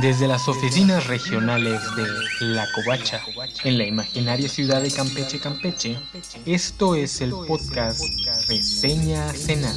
Desde 0.00 0.28
las 0.28 0.46
oficinas 0.46 1.08
regionales 1.08 1.82
de 1.96 2.06
La 2.46 2.70
Covacha, 2.70 3.20
en 3.64 3.78
la 3.78 3.84
imaginaria 3.84 4.48
ciudad 4.48 4.80
de 4.80 4.92
Campeche, 4.92 5.40
Campeche, 5.40 5.98
esto 6.46 6.94
es 6.94 7.20
el 7.20 7.30
podcast 7.30 8.00
Reseña 8.48 9.32
Cenada. 9.32 9.74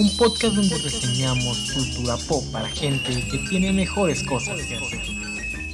Un 0.00 0.16
podcast 0.16 0.54
donde 0.54 0.78
reseñamos 0.78 1.72
cultura 1.72 2.16
pop 2.26 2.42
para 2.52 2.68
gente 2.68 3.28
que 3.30 3.38
tiene 3.50 3.72
mejores 3.72 4.22
cosas 4.22 4.58
que 4.62 4.76
hacer. 4.76 5.02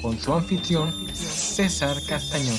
Con 0.03 0.19
su 0.19 0.35
anfitrión, 0.35 0.93
César 1.15 1.97
Castañón. 2.09 2.59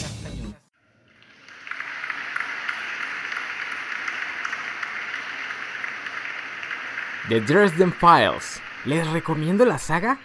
The 7.27 7.41
Dresden 7.41 7.93
Files. 7.93 8.61
¿Les 8.86 9.05
recomiendo 9.07 9.66
la 9.66 9.77
saga? 9.77 10.18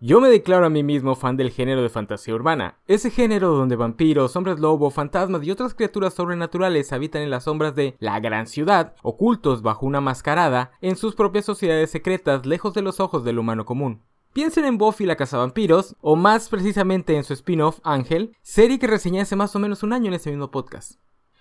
Yo 0.00 0.20
me 0.20 0.28
declaro 0.28 0.64
a 0.64 0.70
mí 0.70 0.84
mismo 0.84 1.16
fan 1.16 1.36
del 1.36 1.50
género 1.50 1.82
de 1.82 1.88
fantasía 1.88 2.32
urbana, 2.32 2.78
ese 2.86 3.10
género 3.10 3.48
donde 3.48 3.74
vampiros, 3.74 4.36
hombres 4.36 4.60
lobo, 4.60 4.92
fantasmas 4.92 5.42
y 5.42 5.50
otras 5.50 5.74
criaturas 5.74 6.14
sobrenaturales 6.14 6.92
habitan 6.92 7.22
en 7.22 7.30
las 7.30 7.44
sombras 7.44 7.74
de 7.74 7.96
la 7.98 8.20
gran 8.20 8.46
ciudad, 8.46 8.94
ocultos 9.02 9.60
bajo 9.60 9.86
una 9.86 10.00
mascarada, 10.00 10.70
en 10.80 10.94
sus 10.94 11.16
propias 11.16 11.46
sociedades 11.46 11.90
secretas 11.90 12.46
lejos 12.46 12.74
de 12.74 12.82
los 12.82 13.00
ojos 13.00 13.24
del 13.24 13.40
humano 13.40 13.64
común. 13.64 14.00
Piensen 14.32 14.66
en 14.66 14.78
Buffy 14.78 15.04
la 15.04 15.16
cazavampiros, 15.16 15.96
o 16.00 16.14
más 16.14 16.48
precisamente 16.48 17.16
en 17.16 17.24
su 17.24 17.32
spin-off 17.32 17.80
Ángel, 17.82 18.36
serie 18.40 18.78
que 18.78 18.86
reseñé 18.86 19.22
hace 19.22 19.34
más 19.34 19.56
o 19.56 19.58
menos 19.58 19.82
un 19.82 19.92
año 19.92 20.06
en 20.06 20.14
ese 20.14 20.30
mismo 20.30 20.52
podcast. 20.52 21.00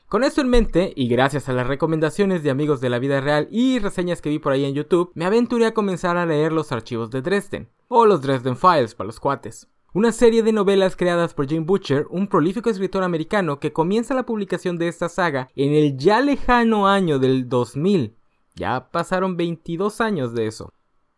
Con 0.10 0.24
esto 0.24 0.40
en 0.40 0.48
mente, 0.48 0.94
y 0.96 1.10
gracias 1.10 1.50
a 1.50 1.54
las 1.54 1.68
recomendaciones 1.68 2.42
de 2.42 2.50
amigos 2.50 2.80
de 2.80 2.90
la 2.90 2.98
vida 2.98 3.20
real 3.20 3.50
y 3.52 3.80
reseñas 3.80 4.22
que 4.22 4.30
vi 4.30 4.40
por 4.40 4.54
ahí 4.54 4.64
en 4.64 4.74
YouTube, 4.74 5.12
me 5.16 5.26
aventuré 5.26 5.66
a 5.66 5.74
comenzar 5.74 6.16
a 6.16 6.26
leer 6.26 6.54
los 6.54 6.72
archivos 6.72 7.12
de 7.12 7.22
Dresden, 7.22 7.68
o 7.90 8.06
los 8.06 8.22
Dresden 8.22 8.56
Files 8.56 8.96
para 8.96 9.08
los 9.08 9.20
cuates. 9.20 9.68
Una 9.94 10.14
serie 10.14 10.44
de 10.44 10.54
novelas 10.54 10.96
creadas 10.96 11.34
por 11.34 11.46
Jim 11.46 11.66
Butcher, 11.66 12.08
un 12.10 12.28
prolífico 12.28 12.70
escritor 12.70 13.04
americano 13.04 13.60
que 13.60 13.74
comienza 13.74 14.14
la 14.14 14.26
publicación 14.26 14.78
de 14.78 14.88
esta 14.88 15.10
saga 15.10 15.50
en 15.58 15.74
el 15.74 15.98
ya 15.98 16.22
lejano 16.22 16.88
año 16.88 17.20
del 17.20 17.50
2000. 17.50 18.16
Ya 18.56 18.90
pasaron 18.90 19.36
22 19.36 20.00
años 20.00 20.34
de 20.34 20.48
eso. 20.48 20.72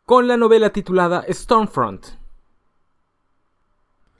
Con 0.03 0.27
la 0.27 0.35
novela 0.35 0.71
titulada 0.71 1.23
Stormfront, 1.29 2.18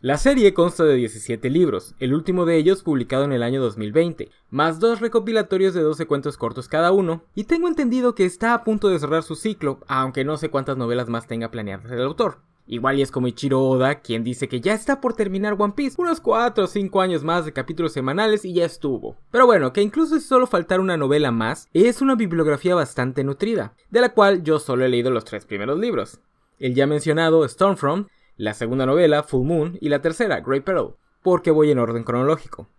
la 0.02 0.18
serie 0.18 0.54
consta 0.54 0.86
de 0.86 0.96
17 0.96 1.50
libros, 1.50 1.94
el 2.00 2.14
último 2.14 2.46
de 2.46 2.56
ellos 2.56 2.84
publicado 2.84 3.26
en 3.26 3.34
el 3.34 3.44
año 3.44 3.62
2020, 3.62 4.30
más 4.50 4.80
dos 4.80 5.02
recopilatorios 5.02 5.74
de 5.74 5.82
12 5.82 6.06
cuentos 6.06 6.38
cortos 6.38 6.70
cada 6.70 6.94
uno, 6.94 7.24
y 7.36 7.44
tengo 7.44 7.68
entendido 7.68 8.16
que 8.16 8.24
está 8.24 8.54
a 8.54 8.64
punto 8.64 8.88
de 8.88 8.98
cerrar 8.98 9.24
su 9.24 9.36
ciclo, 9.36 9.82
aunque 9.88 10.24
no 10.24 10.38
sé 10.38 10.50
cuántas 10.50 10.78
novelas 10.78 11.10
más 11.10 11.28
tenga 11.28 11.52
planeadas 11.52 11.92
el 11.92 12.02
autor. 12.02 12.38
Igual 12.66 13.00
y 13.00 13.02
es 13.02 13.12
como 13.12 13.28
Ichiro 13.28 13.62
Oda, 13.62 14.00
quien 14.00 14.24
dice 14.24 14.48
que 14.48 14.62
ya 14.62 14.74
está 14.74 15.02
por 15.02 15.16
terminar 15.16 15.58
One 15.60 15.74
Piece, 15.76 15.96
unos 16.00 16.22
4 16.22 16.64
o 16.64 16.68
5 16.68 17.02
años 17.02 17.24
más 17.24 17.44
de 17.44 17.52
capítulos 17.52 17.92
semanales 17.92 18.46
y 18.46 18.54
ya 18.54 18.64
estuvo. 18.64 19.18
Pero 19.32 19.48
bueno, 19.48 19.74
que 19.74 19.82
incluso 19.82 20.18
si 20.18 20.26
solo 20.26 20.48
faltara 20.48 20.82
una 20.82 20.96
novela 20.96 21.32
más, 21.32 21.68
es 21.74 22.02
una 22.02 22.16
bibliografía 22.16 22.76
bastante 22.76 23.26
nutrida, 23.26 23.74
de 23.90 24.00
la 24.00 24.14
cual 24.14 24.44
yo 24.44 24.60
solo 24.60 24.86
he 24.86 24.90
leído 24.90 25.12
los 25.12 25.26
tres 25.26 25.46
primeros 25.46 25.78
libros. 25.78 26.20
El 26.60 26.76
ya 26.76 26.88
mencionado 26.88 27.46
Stormfront, 27.48 28.08
la 28.40 28.54
segunda 28.54 28.86
novela, 28.86 29.22
Full 29.22 29.46
Moon, 29.46 29.78
y 29.82 29.90
la 29.90 30.02
tercera, 30.02 30.40
Great 30.40 30.64
Peril, 30.64 30.94
porque 31.22 31.52
voy 31.52 31.72
en 31.72 31.78
orden 31.78 32.06
cronológico. 32.06 32.70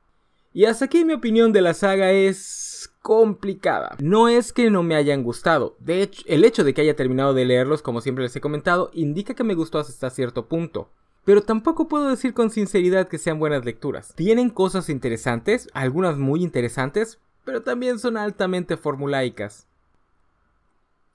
Y 0.54 0.64
hasta 0.64 0.86
aquí 0.86 1.04
mi 1.04 1.12
opinión 1.12 1.52
de 1.52 1.60
la 1.60 1.74
saga 1.74 2.12
es 2.12 2.90
complicada. 3.02 3.94
No 4.00 4.28
es 4.28 4.54
que 4.54 4.70
no 4.70 4.82
me 4.82 4.94
hayan 4.94 5.22
gustado, 5.22 5.76
de 5.78 6.02
hecho, 6.02 6.22
el 6.26 6.44
hecho 6.44 6.64
de 6.64 6.72
que 6.72 6.80
haya 6.80 6.96
terminado 6.96 7.34
de 7.34 7.44
leerlos, 7.44 7.82
como 7.82 8.00
siempre 8.00 8.24
les 8.24 8.34
he 8.34 8.40
comentado, 8.40 8.90
indica 8.94 9.34
que 9.34 9.44
me 9.44 9.54
gustó 9.54 9.78
hasta 9.78 10.08
cierto 10.08 10.48
punto. 10.48 10.88
Pero 11.26 11.42
tampoco 11.42 11.88
puedo 11.88 12.08
decir 12.08 12.32
con 12.32 12.50
sinceridad 12.50 13.06
que 13.08 13.18
sean 13.18 13.38
buenas 13.38 13.66
lecturas. 13.66 14.14
Tienen 14.16 14.48
cosas 14.48 14.88
interesantes, 14.88 15.68
algunas 15.74 16.16
muy 16.16 16.42
interesantes, 16.42 17.20
pero 17.44 17.62
también 17.62 17.98
son 17.98 18.16
altamente 18.16 18.78
formulaicas. 18.78 19.68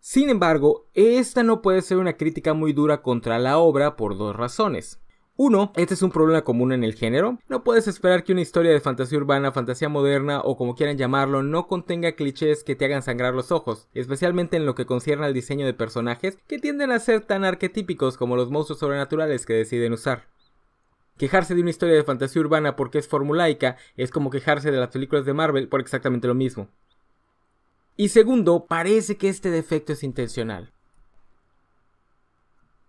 Sin 0.08 0.30
embargo, 0.30 0.86
esta 0.94 1.42
no 1.42 1.64
puede 1.64 1.82
ser 1.82 1.98
una 1.98 2.14
crítica 2.14 2.54
muy 2.54 2.74
dura 2.74 3.02
contra 3.02 3.40
la 3.40 3.58
obra 3.58 3.96
por 3.96 4.16
dos 4.16 4.36
razones. 4.36 5.00
Uno, 5.36 5.74
este 5.76 5.96
es 5.96 6.04
un 6.04 6.12
problema 6.12 6.44
común 6.44 6.74
en 6.74 6.84
el 6.84 6.94
género. 6.94 7.40
No 7.50 7.64
puedes 7.64 7.88
esperar 7.88 8.24
que 8.24 8.32
una 8.32 8.42
historia 8.42 8.72
de 8.72 8.80
fantasía 8.80 9.18
urbana, 9.18 9.52
fantasía 9.52 9.90
moderna 9.90 10.42
o 10.42 10.58
como 10.58 10.76
quieran 10.76 11.00
llamarlo 11.00 11.42
no 11.42 11.66
contenga 11.66 12.12
clichés 12.12 12.64
que 12.64 12.76
te 12.76 12.86
hagan 12.86 13.02
sangrar 13.02 13.34
los 13.34 13.52
ojos, 13.52 13.88
especialmente 13.96 14.58
en 14.58 14.68
lo 14.68 14.76
que 14.76 14.86
concierne 14.86 15.26
al 15.26 15.34
diseño 15.34 15.66
de 15.66 15.74
personajes 15.74 16.38
que 16.46 16.60
tienden 16.60 16.92
a 16.92 17.00
ser 17.00 17.22
tan 17.22 17.44
arquetípicos 17.44 18.16
como 18.16 18.36
los 18.36 18.52
monstruos 18.52 18.78
sobrenaturales 18.78 19.48
que 19.48 19.54
deciden 19.54 19.94
usar. 19.94 20.28
Quejarse 21.18 21.56
de 21.56 21.62
una 21.62 21.72
historia 21.72 21.96
de 21.96 22.04
fantasía 22.04 22.44
urbana 22.44 22.76
porque 22.76 23.00
es 23.00 23.08
formulaica 23.08 23.78
es 23.98 24.12
como 24.12 24.30
quejarse 24.30 24.70
de 24.70 24.78
las 24.78 24.90
películas 24.90 25.26
de 25.26 25.34
Marvel 25.34 25.68
por 25.68 25.82
exactamente 25.82 26.28
lo 26.28 26.36
mismo. 26.36 26.70
Y 27.98 28.10
segundo, 28.10 28.66
parece 28.68 29.18
que 29.18 29.30
este 29.30 29.50
defecto 29.52 29.94
es 29.94 30.04
intencional. 30.04 30.72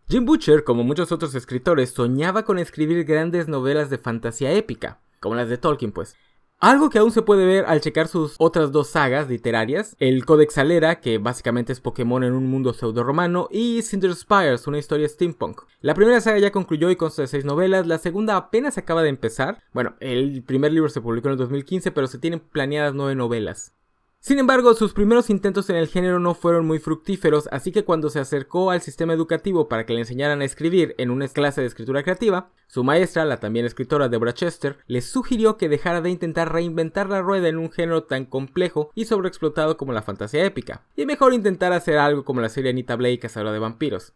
Jim 0.08 0.24
Butcher, 0.24 0.64
como 0.64 0.84
muchos 0.84 1.10
otros 1.12 1.34
escritores, 1.34 1.90
soñaba 1.90 2.44
con 2.44 2.58
escribir 2.58 3.04
grandes 3.04 3.48
novelas 3.48 3.90
de 3.90 3.98
fantasía 3.98 4.52
épica, 4.52 5.00
como 5.20 5.34
las 5.34 5.48
de 5.48 5.58
Tolkien, 5.58 5.92
pues. 5.92 6.16
Algo 6.58 6.90
que 6.90 6.98
aún 6.98 7.10
se 7.10 7.22
puede 7.22 7.44
ver 7.44 7.66
al 7.66 7.80
checar 7.82 8.08
sus 8.08 8.34
otras 8.38 8.72
dos 8.72 8.88
sagas 8.88 9.28
literarias, 9.28 9.94
el 9.98 10.24
Codex 10.24 10.56
Alera, 10.58 11.00
que 11.00 11.18
básicamente 11.18 11.72
es 11.72 11.80
Pokémon 11.80 12.24
en 12.24 12.32
un 12.32 12.48
mundo 12.48 12.72
pseudo-romano, 12.72 13.48
y 13.50 13.82
Cinder 13.82 14.14
Spires, 14.14 14.66
una 14.66 14.78
historia 14.78 15.08
steampunk. 15.08 15.62
La 15.82 15.94
primera 15.94 16.20
saga 16.20 16.38
ya 16.38 16.52
concluyó 16.52 16.90
y 16.90 16.96
consta 16.96 17.22
de 17.22 17.28
seis 17.28 17.44
novelas, 17.44 17.86
la 17.86 17.98
segunda 17.98 18.36
apenas 18.36 18.78
acaba 18.78 19.02
de 19.02 19.10
empezar. 19.10 19.62
Bueno, 19.72 19.96
el 20.00 20.42
primer 20.44 20.72
libro 20.72 20.88
se 20.88 21.00
publicó 21.00 21.28
en 21.28 21.32
el 21.32 21.38
2015, 21.38 21.90
pero 21.90 22.06
se 22.06 22.18
tienen 22.18 22.40
planeadas 22.40 22.94
nueve 22.94 23.14
novelas. 23.14 23.74
Sin 24.20 24.40
embargo, 24.40 24.74
sus 24.74 24.92
primeros 24.92 25.30
intentos 25.30 25.70
en 25.70 25.76
el 25.76 25.86
género 25.86 26.18
no 26.18 26.34
fueron 26.34 26.66
muy 26.66 26.80
fructíferos, 26.80 27.48
así 27.52 27.70
que 27.70 27.84
cuando 27.84 28.10
se 28.10 28.18
acercó 28.18 28.72
al 28.72 28.80
sistema 28.80 29.12
educativo 29.12 29.68
para 29.68 29.86
que 29.86 29.92
le 29.92 30.00
enseñaran 30.00 30.40
a 30.40 30.44
escribir 30.44 30.96
en 30.98 31.10
una 31.10 31.28
clase 31.28 31.60
de 31.60 31.68
escritura 31.68 32.02
creativa, 32.02 32.50
su 32.66 32.82
maestra, 32.82 33.24
la 33.24 33.36
también 33.36 33.66
escritora 33.66 34.08
Deborah 34.08 34.34
Chester, 34.34 34.78
le 34.88 35.00
sugirió 35.00 35.56
que 35.56 35.68
dejara 35.68 36.00
de 36.00 36.10
intentar 36.10 36.52
reinventar 36.52 37.08
la 37.08 37.22
rueda 37.22 37.48
en 37.48 37.58
un 37.58 37.70
género 37.70 38.02
tan 38.02 38.24
complejo 38.24 38.90
y 38.96 39.04
sobreexplotado 39.04 39.76
como 39.76 39.92
la 39.92 40.02
fantasía 40.02 40.44
épica, 40.44 40.82
y 40.96 41.06
mejor 41.06 41.32
intentar 41.32 41.72
hacer 41.72 41.96
algo 41.96 42.24
como 42.24 42.40
la 42.40 42.48
serie 42.48 42.70
Anita 42.70 42.96
Blake 42.96 43.20
Cazadora 43.20 43.52
de 43.52 43.60
Vampiros. 43.60 44.12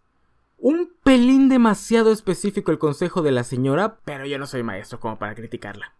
Un 0.58 0.92
pelín 1.04 1.48
demasiado 1.48 2.10
específico 2.10 2.72
el 2.72 2.78
consejo 2.78 3.22
de 3.22 3.30
la 3.30 3.44
señora, 3.44 3.98
pero 4.04 4.26
yo 4.26 4.38
no 4.38 4.46
soy 4.46 4.62
maestro 4.62 4.98
como 4.98 5.18
para 5.18 5.34
criticarla. 5.34 5.94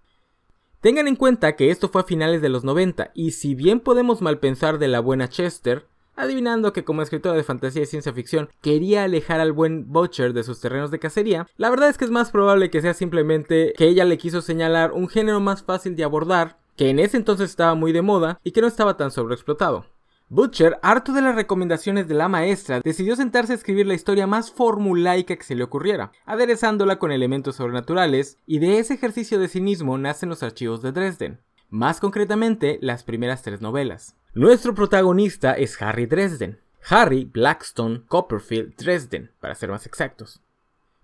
Tengan 0.80 1.08
en 1.08 1.16
cuenta 1.16 1.56
que 1.56 1.70
esto 1.70 1.91
fue 1.91 2.00
a 2.00 2.04
finales 2.04 2.41
de 2.41 2.48
los 2.48 2.64
90 2.64 3.10
y 3.12 3.32
si 3.32 3.54
bien 3.54 3.80
podemos 3.80 4.22
malpensar 4.22 4.78
de 4.78 4.88
la 4.88 5.00
buena 5.00 5.28
Chester, 5.28 5.86
adivinando 6.16 6.72
que 6.72 6.84
como 6.84 7.02
escritora 7.02 7.34
de 7.34 7.42
fantasía 7.42 7.82
y 7.82 7.86
ciencia 7.86 8.14
ficción 8.14 8.48
quería 8.62 9.04
alejar 9.04 9.41
al 9.41 9.52
buen 9.52 9.92
Butcher 9.92 10.32
de 10.32 10.42
sus 10.42 10.58
terrenos 10.58 10.91
de 10.91 10.98
cacería, 10.98 11.46
la 11.58 11.68
verdad 11.68 11.91
es 11.91 11.98
que 11.98 12.06
es 12.06 12.10
más 12.10 12.30
probable 12.30 12.70
que 12.70 12.80
sea 12.80 12.94
simplemente 12.94 13.74
que 13.76 13.88
ella 13.88 14.06
le 14.06 14.16
quiso 14.16 14.41
señalar 14.41 14.92
un 14.92 15.08
género 15.10 15.38
más 15.38 15.62
fácil 15.62 15.96
de 15.96 16.04
abordar, 16.04 16.56
que 16.76 16.88
en 16.88 16.98
ese 16.98 17.18
entonces 17.18 17.50
estaba 17.50 17.74
muy 17.74 17.92
de 17.92 18.00
moda 18.00 18.41
y 18.42 18.52
que 18.52 18.62
no 18.62 18.66
estaba 18.66 18.97
tan 18.97 19.10
sobreexplotado. 19.10 19.84
Butcher, 20.32 20.78
harto 20.82 21.12
de 21.12 21.22
las 21.22 21.34
recomendaciones 21.34 22.06
de 22.06 22.14
la 22.14 22.28
maestra, 22.28 22.80
decidió 22.84 23.16
sentarse 23.16 23.52
a 23.52 23.56
escribir 23.56 23.88
la 23.88 23.94
historia 23.94 24.28
más 24.28 24.52
formulaica 24.52 25.34
que 25.34 25.42
se 25.42 25.56
le 25.56 25.64
ocurriera, 25.64 26.12
aderezándola 26.24 27.00
con 27.00 27.10
elementos 27.10 27.56
sobrenaturales, 27.56 28.38
y 28.46 28.60
de 28.60 28.78
ese 28.78 28.94
ejercicio 28.94 29.41
de 29.41 29.48
cinismo 29.48 29.98
nacen 29.98 30.28
los 30.28 30.44
archivos 30.44 30.82
de 30.82 30.92
Dresden. 30.92 31.41
Más 31.68 31.98
concretamente, 31.98 32.78
las 32.80 33.02
primeras 33.02 33.42
tres 33.42 33.60
novelas. 33.60 34.14
Nuestro 34.32 34.72
protagonista 34.72 35.54
es 35.54 35.82
Harry 35.82 36.06
Dresden. 36.06 36.60
Harry 36.88 37.24
Blackstone 37.24 38.04
Copperfield 38.06 38.76
Dresden, 38.76 39.33
para 39.41 39.56
ser 39.56 39.71
más 39.71 39.84
exactos. 39.84 40.41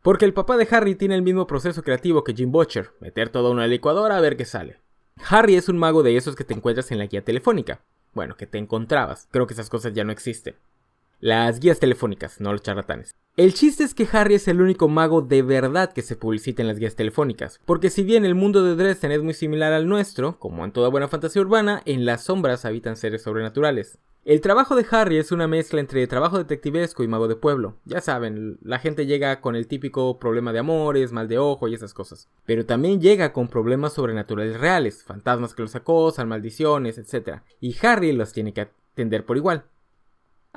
Porque 0.02 0.24
el 0.24 0.34
papá 0.34 0.56
de 0.56 0.68
Harry 0.70 0.94
tiene 0.94 1.16
el 1.16 1.22
mismo 1.22 1.48
proceso 1.48 1.82
creativo 1.82 2.22
que 2.22 2.32
Jim 2.32 2.52
Butcher, 2.52 2.92
meter 3.00 3.30
todo 3.30 3.48
en 3.48 3.56
una 3.56 3.66
licuadora 3.66 4.18
a 4.18 4.20
ver 4.20 4.36
qué 4.36 4.44
sale. 4.44 4.80
Harry 5.28 5.56
es 5.56 5.68
un 5.68 5.78
mago 5.78 6.04
de 6.04 6.16
esos 6.16 6.36
que 6.36 6.44
te 6.44 6.54
encuentras 6.54 6.92
en 6.92 6.98
la 6.98 7.06
guía 7.06 7.24
telefónica, 7.24 7.80
bueno, 8.16 8.36
que 8.36 8.46
te 8.46 8.58
encontrabas. 8.58 9.28
Creo 9.30 9.46
que 9.46 9.54
esas 9.54 9.70
cosas 9.70 9.92
ya 9.92 10.02
no 10.02 10.10
existen. 10.10 10.56
Las 11.20 11.60
guías 11.60 11.80
telefónicas, 11.80 12.40
no 12.40 12.52
los 12.52 12.62
charlatanes. 12.62 13.14
El 13.38 13.54
chiste 13.54 13.84
es 13.84 13.94
que 13.94 14.08
Harry 14.12 14.34
es 14.34 14.48
el 14.48 14.60
único 14.60 14.88
mago 14.88 15.22
de 15.22 15.42
verdad 15.42 15.92
que 15.92 16.02
se 16.02 16.16
publicita 16.16 16.62
en 16.62 16.68
las 16.68 16.78
guías 16.78 16.94
telefónicas, 16.94 17.60
porque 17.64 17.88
si 17.88 18.02
bien 18.02 18.24
el 18.26 18.34
mundo 18.34 18.62
de 18.62 18.76
Dresden 18.76 19.12
es 19.12 19.22
muy 19.22 19.32
similar 19.32 19.72
al 19.72 19.88
nuestro, 19.88 20.38
como 20.38 20.64
en 20.64 20.72
toda 20.72 20.90
buena 20.90 21.08
fantasía 21.08 21.40
urbana, 21.40 21.82
en 21.86 22.04
las 22.04 22.24
sombras 22.24 22.66
habitan 22.66 22.96
seres 22.96 23.22
sobrenaturales. 23.22 23.98
El 24.26 24.40
trabajo 24.40 24.74
de 24.74 24.84
Harry 24.90 25.18
es 25.18 25.32
una 25.32 25.46
mezcla 25.46 25.80
entre 25.80 26.06
trabajo 26.06 26.36
detectivesco 26.36 27.04
y 27.04 27.08
mago 27.08 27.28
de 27.28 27.36
pueblo. 27.36 27.76
Ya 27.84 28.00
saben, 28.00 28.58
la 28.60 28.78
gente 28.78 29.06
llega 29.06 29.40
con 29.40 29.54
el 29.54 29.68
típico 29.68 30.18
problema 30.18 30.52
de 30.52 30.58
amores, 30.58 31.12
mal 31.12 31.28
de 31.28 31.38
ojo 31.38 31.68
y 31.68 31.74
esas 31.74 31.94
cosas. 31.94 32.28
Pero 32.44 32.66
también 32.66 33.00
llega 33.00 33.32
con 33.32 33.48
problemas 33.48 33.92
sobrenaturales 33.92 34.58
reales, 34.58 35.04
fantasmas 35.04 35.54
que 35.54 35.62
los 35.62 35.76
acosan, 35.76 36.28
maldiciones, 36.28 36.98
etc. 36.98 37.42
Y 37.60 37.76
Harry 37.86 38.12
los 38.12 38.32
tiene 38.32 38.52
que 38.52 38.62
atender 38.62 39.24
por 39.24 39.36
igual. 39.36 39.66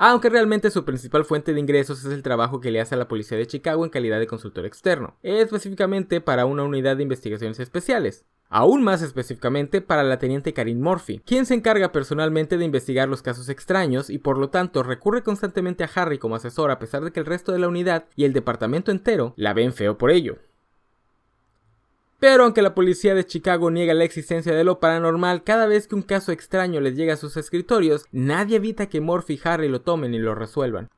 Aunque 0.02 0.30
realmente 0.30 0.70
su 0.70 0.86
principal 0.86 1.26
fuente 1.26 1.52
de 1.52 1.60
ingresos 1.60 2.02
es 2.06 2.10
el 2.10 2.22
trabajo 2.22 2.58
que 2.58 2.70
le 2.70 2.80
hace 2.80 2.94
a 2.94 2.98
la 2.98 3.06
policía 3.06 3.36
de 3.36 3.46
Chicago 3.46 3.84
en 3.84 3.90
calidad 3.90 4.18
de 4.18 4.26
consultor 4.26 4.64
externo, 4.64 5.18
específicamente 5.22 6.22
para 6.22 6.46
una 6.46 6.62
unidad 6.62 6.96
de 6.96 7.02
investigaciones 7.02 7.60
especiales. 7.60 8.24
Aún 8.48 8.82
más 8.82 9.02
específicamente 9.02 9.82
para 9.82 10.02
la 10.02 10.18
teniente 10.18 10.54
Karin 10.54 10.80
Murphy, 10.80 11.20
quien 11.26 11.44
se 11.44 11.52
encarga 11.52 11.92
personalmente 11.92 12.56
de 12.56 12.64
investigar 12.64 13.10
los 13.10 13.20
casos 13.20 13.50
extraños 13.50 14.08
y 14.08 14.16
por 14.16 14.38
lo 14.38 14.48
tanto 14.48 14.82
recurre 14.82 15.22
constantemente 15.22 15.84
a 15.84 15.90
Harry 15.94 16.16
como 16.16 16.34
asesor 16.34 16.70
a 16.70 16.78
pesar 16.78 17.04
de 17.04 17.12
que 17.12 17.20
el 17.20 17.26
resto 17.26 17.52
de 17.52 17.58
la 17.58 17.68
unidad 17.68 18.06
y 18.16 18.24
el 18.24 18.32
departamento 18.32 18.90
entero 18.90 19.34
la 19.36 19.52
ven 19.52 19.74
feo 19.74 19.98
por 19.98 20.10
ello. 20.10 20.38
Pero 22.20 22.44
aunque 22.44 22.60
la 22.60 22.74
policía 22.74 23.14
de 23.14 23.24
Chicago 23.24 23.70
niega 23.70 23.94
la 23.94 24.04
existencia 24.04 24.54
de 24.54 24.62
lo 24.62 24.78
paranormal, 24.78 25.42
cada 25.42 25.66
vez 25.66 25.88
que 25.88 25.94
un 25.94 26.02
caso 26.02 26.32
extraño 26.32 26.78
les 26.82 26.94
llega 26.94 27.14
a 27.14 27.16
sus 27.16 27.38
escritorios, 27.38 28.04
nadie 28.12 28.56
evita 28.56 28.90
que 28.90 29.00
Murphy 29.00 29.34
y 29.34 29.40
Harry 29.42 29.68
lo 29.68 29.80
tomen 29.80 30.12
y 30.12 30.18
lo 30.18 30.34
resuelvan. 30.34 30.90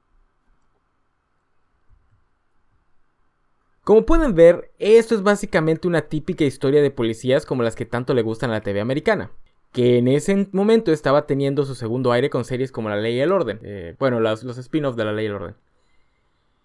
Como 3.84 4.04
pueden 4.04 4.34
ver, 4.34 4.72
esto 4.80 5.14
es 5.14 5.22
básicamente 5.22 5.86
una 5.86 6.02
típica 6.02 6.44
historia 6.44 6.82
de 6.82 6.90
policías 6.90 7.46
como 7.46 7.62
las 7.62 7.76
que 7.76 7.86
tanto 7.86 8.14
le 8.14 8.22
gustan 8.22 8.50
a 8.50 8.54
la 8.54 8.60
TV 8.60 8.80
americana, 8.80 9.30
que 9.72 9.98
en 9.98 10.08
ese 10.08 10.48
momento 10.52 10.92
estaba 10.92 11.26
teniendo 11.26 11.64
su 11.64 11.76
segundo 11.76 12.10
aire 12.10 12.30
con 12.30 12.44
series 12.44 12.72
como 12.72 12.88
La 12.88 12.96
Ley 12.96 13.16
y 13.16 13.20
el 13.20 13.32
Orden, 13.32 13.60
eh, 13.62 13.96
bueno, 13.98 14.18
los 14.20 14.44
spin-offs 14.44 14.96
de 14.96 15.04
La 15.04 15.12
Ley 15.12 15.26
y 15.26 15.28
el 15.28 15.34
Orden 15.34 15.54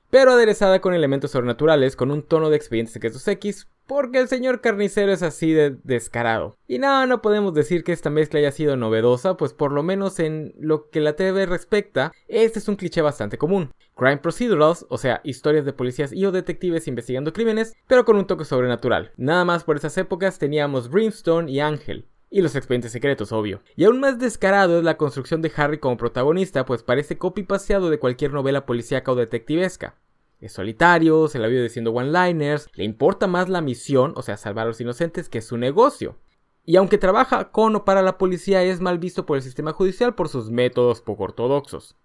pero 0.09 0.31
aderezada 0.31 0.81
con 0.81 0.93
elementos 0.93 1.31
sobrenaturales 1.31 1.95
con 1.95 2.11
un 2.11 2.23
tono 2.23 2.49
de 2.49 2.57
expedientes 2.57 2.93
secretos 2.93 3.27
X, 3.27 3.67
porque 3.87 4.19
el 4.19 4.27
señor 4.27 4.61
carnicero 4.61 5.11
es 5.11 5.23
así 5.23 5.53
de 5.53 5.77
descarado. 5.83 6.57
Y 6.67 6.77
no, 6.79 7.07
no 7.07 7.21
podemos 7.21 7.53
decir 7.53 7.83
que 7.83 7.93
esta 7.93 8.09
mezcla 8.09 8.39
haya 8.39 8.51
sido 8.51 8.75
novedosa, 8.75 9.37
pues 9.37 9.53
por 9.53 9.71
lo 9.71 9.81
menos 9.81 10.19
en 10.19 10.53
lo 10.59 10.89
que 10.89 10.99
la 10.99 11.15
TV 11.15 11.45
respecta, 11.45 12.11
este 12.27 12.59
es 12.59 12.67
un 12.67 12.75
cliché 12.75 13.01
bastante 13.01 13.37
común. 13.37 13.71
Crime 13.95 14.17
procedurals, 14.17 14.85
o 14.89 14.97
sea, 14.97 15.21
historias 15.23 15.65
de 15.65 15.73
policías 15.73 16.13
y 16.13 16.25
o 16.25 16.31
detectives 16.31 16.87
investigando 16.87 17.33
crímenes, 17.33 17.73
pero 17.87 18.05
con 18.05 18.17
un 18.17 18.27
toque 18.27 18.45
sobrenatural. 18.45 19.11
Nada 19.17 19.45
más 19.45 19.63
por 19.63 19.77
esas 19.77 19.97
épocas 19.97 20.37
teníamos 20.37 20.89
Brimstone 20.89 21.49
y 21.49 21.61
Ángel, 21.61 22.05
y 22.29 22.41
los 22.41 22.55
expedientes 22.55 22.91
secretos, 22.91 23.31
obvio. 23.31 23.61
Y 23.75 23.85
aún 23.85 23.99
más 23.99 24.19
descarado 24.19 24.77
es 24.77 24.83
la 24.83 24.97
construcción 24.97 25.41
de 25.41 25.51
Harry 25.55 25.79
como 25.79 25.97
protagonista, 25.97 26.65
pues 26.65 26.83
parece 26.83 27.17
copy-paseado 27.17 27.89
de 27.89 27.99
cualquier 27.99 28.33
novela 28.33 28.65
policíaca 28.65 29.11
o 29.11 29.15
detectivesca. 29.15 29.95
Es 30.39 30.53
solitario, 30.53 31.27
se 31.27 31.39
la 31.39 31.47
vive 31.47 31.63
diciendo 31.63 31.91
one-liners, 31.91 32.69
le 32.75 32.83
importa 32.83 33.27
más 33.27 33.49
la 33.49 33.61
misión, 33.61 34.13
o 34.15 34.21
sea, 34.21 34.37
salvar 34.37 34.65
a 34.65 34.69
los 34.69 34.81
inocentes, 34.81 35.29
que 35.29 35.41
su 35.41 35.57
negocio. 35.57 36.17
Y 36.63 36.75
aunque 36.75 36.97
trabaja 36.97 37.51
con 37.51 37.75
o 37.75 37.85
para 37.85 38.01
la 38.01 38.17
policía, 38.17 38.61
es 38.61 38.81
mal 38.81 38.99
visto 38.99 39.25
por 39.25 39.37
el 39.37 39.43
sistema 39.43 39.71
judicial 39.71 40.15
por 40.15 40.27
sus 40.27 40.51
métodos 40.51 41.01
poco 41.01 41.23
ortodoxos. 41.23 41.95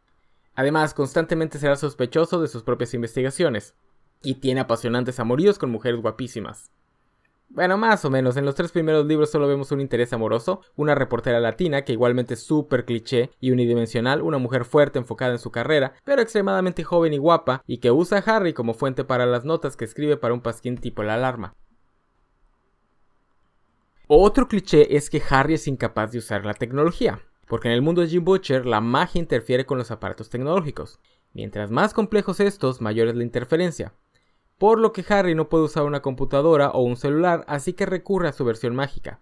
Además, 0.55 0.95
constantemente 0.95 1.59
será 1.59 1.77
sospechoso 1.77 2.41
de 2.41 2.49
sus 2.49 2.63
propias 2.63 2.95
investigaciones, 2.95 3.75
y 4.23 4.37
tiene 4.37 4.61
apasionantes 4.61 5.19
amoríos 5.19 5.59
con 5.59 5.71
mujeres 5.71 6.01
guapísimas. 6.01 6.71
Bueno, 7.55 7.77
más 7.77 8.03
o 8.07 8.11
menos. 8.11 8.39
En 8.39 8.47
los 8.47 8.55
tres 8.55 8.73
primeros 8.73 9.05
libros 9.05 9.31
solo 9.31 9.47
vemos 9.47 9.71
un 9.73 9.83
interés 9.83 10.15
amoroso, 10.15 10.63
una 10.75 10.95
reportera 10.95 11.39
latina 11.39 11.83
que 11.83 11.93
igualmente 11.93 12.33
es 12.33 12.43
súper 12.43 12.87
cliché 12.87 13.31
y 13.41 13.51
unidimensional, 13.51 14.23
una 14.23 14.39
mujer 14.39 14.65
fuerte 14.65 14.99
enfocada 14.99 15.33
en 15.33 15.39
su 15.39 15.51
carrera, 15.51 15.93
pero 16.03 16.23
extremadamente 16.23 16.83
joven 16.83 17.13
y 17.13 17.19
guapa, 17.19 17.63
y 17.67 17.79
que 17.79 17.91
usa 17.91 18.19
a 18.19 18.37
Harry 18.37 18.55
como 18.55 18.73
fuente 18.73 19.05
para 19.05 19.27
las 19.27 19.45
notas 19.45 19.77
que 19.77 19.85
escribe 19.85 20.17
para 20.17 20.33
un 20.33 20.41
pasquín 20.41 20.79
tipo 20.79 21.03
la 21.03 21.13
alarma. 21.13 21.55
Otro 24.07 24.49
cliché 24.49 24.97
es 24.97 25.11
que 25.11 25.23
Harry 25.29 25.55
es 25.55 25.69
incapaz 25.69 26.13
de 26.13 26.19
usar 26.19 26.47
la 26.47 26.55
tecnología, 26.55 27.21
porque 27.49 27.69
en 27.69 27.75
el 27.75 27.83
mundo 27.83 28.01
de 28.01 28.09
Jim 28.09 28.25
Butcher 28.25 28.65
la 28.65 28.81
magia 28.81 29.19
interfiere 29.19 29.67
con 29.67 29.77
los 29.77 29.91
aparatos 29.91 30.31
tecnológicos. 30.31 31.01
Mientras 31.35 31.71
más 31.71 31.93
complejos 31.93 32.41
estos, 32.41 32.81
mayor 32.81 33.09
es 33.09 33.15
la 33.15 33.25
interferencia 33.25 33.93
por 34.63 34.79
lo 34.79 34.93
que 34.93 35.05
Harry 35.09 35.35
no 35.35 35.49
puede 35.49 35.65
usar 35.65 35.83
una 35.83 36.03
computadora 36.03 36.71
o 36.71 36.83
un 36.83 36.97
celular, 36.97 37.45
así 37.49 37.73
que 37.73 37.85
recurre 37.85 38.29
a 38.29 38.33
su 38.33 38.45
versión 38.45 38.77
mágica. 38.77 39.19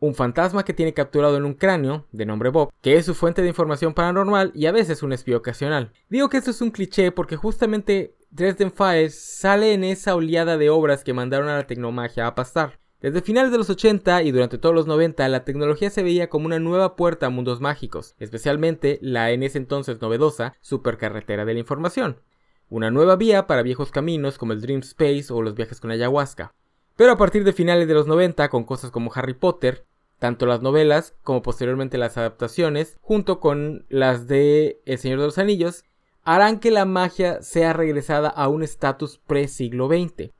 Un 0.00 0.14
fantasma 0.14 0.64
que 0.64 0.72
tiene 0.72 0.94
capturado 0.94 1.36
en 1.36 1.44
un 1.44 1.52
cráneo, 1.52 2.06
de 2.10 2.24
nombre 2.24 2.48
Bob, 2.48 2.72
que 2.80 2.96
es 2.96 3.04
su 3.04 3.14
fuente 3.14 3.42
de 3.42 3.48
información 3.48 3.92
paranormal 3.92 4.50
y 4.54 4.64
a 4.64 4.72
veces 4.72 5.02
un 5.02 5.12
espía 5.12 5.36
ocasional. 5.36 5.92
Digo 6.08 6.30
que 6.30 6.38
esto 6.38 6.52
es 6.52 6.62
un 6.62 6.70
cliché 6.70 7.12
porque 7.12 7.36
justamente 7.36 8.16
Dresden 8.30 8.72
Files 8.72 9.22
sale 9.22 9.74
en 9.74 9.84
esa 9.84 10.14
oleada 10.14 10.56
de 10.56 10.70
obras 10.70 11.04
que 11.04 11.12
mandaron 11.12 11.50
a 11.50 11.56
la 11.56 11.66
tecnomagia 11.66 12.26
a 12.26 12.34
pastar. 12.34 12.78
Desde 13.02 13.20
finales 13.20 13.52
de 13.52 13.58
los 13.58 13.68
80 13.68 14.22
y 14.22 14.30
durante 14.30 14.56
todos 14.56 14.74
los 14.74 14.86
90, 14.86 15.28
la 15.28 15.44
tecnología 15.44 15.90
se 15.90 16.02
veía 16.02 16.30
como 16.30 16.46
una 16.46 16.60
nueva 16.60 16.96
puerta 16.96 17.26
a 17.26 17.28
mundos 17.30 17.60
mágicos, 17.60 18.14
especialmente 18.18 18.98
la 19.02 19.32
en 19.32 19.42
ese 19.42 19.58
entonces 19.58 20.00
novedosa 20.00 20.54
supercarretera 20.62 21.44
de 21.44 21.52
la 21.52 21.60
información 21.60 22.16
una 22.72 22.90
nueva 22.90 23.16
vía 23.16 23.46
para 23.46 23.62
viejos 23.62 23.90
caminos 23.90 24.38
como 24.38 24.54
el 24.54 24.62
Dream 24.62 24.80
Space 24.80 25.26
o 25.30 25.42
los 25.42 25.54
viajes 25.54 25.78
con 25.78 25.90
ayahuasca. 25.90 26.54
Pero 26.96 27.12
a 27.12 27.18
partir 27.18 27.44
de 27.44 27.52
finales 27.52 27.86
de 27.86 27.92
los 27.92 28.06
90, 28.06 28.48
con 28.48 28.64
cosas 28.64 28.90
como 28.90 29.12
Harry 29.14 29.34
Potter, 29.34 29.84
tanto 30.18 30.46
las 30.46 30.62
novelas 30.62 31.14
como 31.22 31.42
posteriormente 31.42 31.98
las 31.98 32.16
adaptaciones, 32.16 32.96
junto 33.02 33.40
con 33.40 33.84
las 33.90 34.26
de 34.26 34.80
El 34.86 34.96
Señor 34.96 35.18
de 35.18 35.26
los 35.26 35.36
Anillos, 35.36 35.84
harán 36.22 36.60
que 36.60 36.70
la 36.70 36.86
magia 36.86 37.42
sea 37.42 37.74
regresada 37.74 38.30
a 38.30 38.48
un 38.48 38.62
estatus 38.62 39.18
pre-siglo 39.18 39.88
XX. 39.88 40.30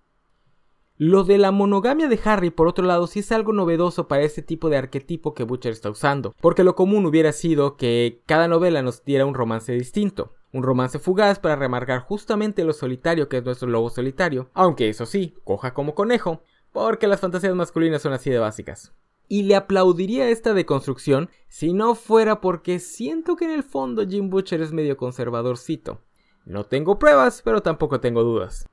Lo 0.96 1.25
de 1.25 1.37
la 1.37 1.50
monogamia 1.50 2.08
de 2.08 2.19
Harry, 2.25 2.49
por 2.49 2.67
otro 2.67 2.87
lado, 2.87 3.08
sí 3.08 3.19
es 3.19 3.31
algo 3.31 3.52
novedoso 3.52 4.08
para 4.08 4.23
este 4.23 4.40
tipo 4.40 4.70
de 4.70 4.78
arquetipo 4.78 5.35
que 5.35 5.44
Butcher 5.44 5.73
está 5.73 5.90
usando, 5.90 6.35
porque 6.40 6.64
lo 6.64 6.76
común 6.76 7.05
hubiera 7.05 7.32
sido 7.32 7.76
que 7.76 8.23
cada 8.25 8.49
novela 8.49 8.81
nos 8.81 9.05
diera 9.05 9.26
un 9.26 9.35
romance 9.35 9.73
distinto 9.73 10.32
un 10.52 10.62
romance 10.62 10.99
fugaz 10.99 11.38
para 11.38 11.56
remarcar 11.56 12.00
justamente 12.00 12.64
lo 12.64 12.72
solitario 12.72 13.28
que 13.28 13.38
es 13.38 13.44
nuestro 13.44 13.69
lobo 13.69 13.90
solitario, 13.90 14.50
aunque 14.54 14.88
eso 14.88 15.06
sí, 15.06 15.34
coja 15.44 15.75
como 15.75 15.94
conejo, 15.94 16.43
porque 16.72 17.06
las 17.06 17.20
fantasías 17.20 17.54
masculinas 17.54 18.02
son 18.02 18.12
así 18.12 18.31
de 18.31 18.38
básicas. 18.38 18.93
Y 19.28 19.44
le 19.44 19.56
aplaudiría 19.56 20.28
esta 20.28 20.52
deconstrucción 20.52 21.31
si 21.49 21.72
no 21.72 21.94
fuera 21.94 22.40
porque 22.40 22.78
siento 22.78 23.37
que 23.37 23.46
en 23.46 23.52
el 23.52 23.62
fondo 23.62 24.06
Jim 24.06 24.28
Butcher 24.28 24.60
es 24.60 24.72
medio 24.72 24.96
conservadorcito. 24.96 26.00
No 26.44 26.64
tengo 26.64 26.99
pruebas, 26.99 27.40
pero 27.43 27.62
tampoco 27.62 28.00
tengo 28.00 28.22
dudas. 28.25 28.69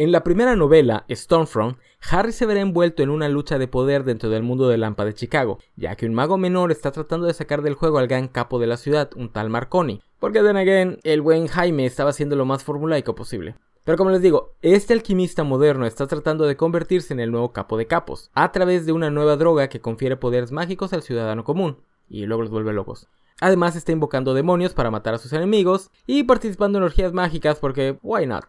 En 0.00 0.12
la 0.12 0.24
primera 0.24 0.56
novela, 0.56 1.04
Stormfront, 1.10 1.76
Harry 2.10 2.32
se 2.32 2.46
verá 2.46 2.62
envuelto 2.62 3.02
en 3.02 3.10
una 3.10 3.28
lucha 3.28 3.58
de 3.58 3.68
poder 3.68 4.02
dentro 4.04 4.30
del 4.30 4.42
mundo 4.42 4.66
de 4.66 4.78
Lampa 4.78 5.04
de 5.04 5.12
Chicago, 5.12 5.58
ya 5.76 5.94
que 5.94 6.06
un 6.06 6.14
mago 6.14 6.38
menor 6.38 6.72
está 6.72 6.90
tratando 6.90 7.26
de 7.26 7.34
sacar 7.34 7.60
del 7.60 7.74
juego 7.74 7.98
al 7.98 8.08
gran 8.08 8.28
capo 8.28 8.58
de 8.58 8.66
la 8.66 8.78
ciudad, 8.78 9.10
un 9.14 9.30
tal 9.30 9.50
Marconi, 9.50 10.00
porque 10.18 10.40
then 10.40 10.56
again, 10.56 10.98
el 11.02 11.20
buen 11.20 11.48
Jaime 11.48 11.84
estaba 11.84 12.08
haciendo 12.08 12.34
lo 12.34 12.46
más 12.46 12.64
formulaico 12.64 13.14
posible. 13.14 13.56
Pero 13.84 13.98
como 13.98 14.08
les 14.08 14.22
digo, 14.22 14.54
este 14.62 14.94
alquimista 14.94 15.44
moderno 15.44 15.84
está 15.84 16.06
tratando 16.06 16.46
de 16.46 16.56
convertirse 16.56 17.12
en 17.12 17.20
el 17.20 17.30
nuevo 17.30 17.52
capo 17.52 17.76
de 17.76 17.86
capos, 17.86 18.30
a 18.32 18.52
través 18.52 18.86
de 18.86 18.92
una 18.92 19.10
nueva 19.10 19.36
droga 19.36 19.68
que 19.68 19.82
confiere 19.82 20.16
poderes 20.16 20.50
mágicos 20.50 20.94
al 20.94 21.02
ciudadano 21.02 21.44
común, 21.44 21.76
y 22.08 22.24
luego 22.24 22.40
los 22.40 22.50
vuelve 22.50 22.72
locos. 22.72 23.06
Además 23.38 23.76
está 23.76 23.92
invocando 23.92 24.32
demonios 24.32 24.72
para 24.72 24.90
matar 24.90 25.12
a 25.12 25.18
sus 25.18 25.34
enemigos, 25.34 25.90
y 26.06 26.22
participando 26.22 26.78
en 26.78 26.84
orgías 26.84 27.12
mágicas 27.12 27.58
porque, 27.58 27.98
why 28.00 28.24
not? 28.24 28.46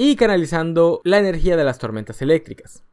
Y 0.00 0.14
canalizando 0.14 1.00
la 1.02 1.18
energía 1.18 1.56
de 1.56 1.64
las 1.64 1.80
tormentas 1.80 2.22
eléctricas. 2.22 2.84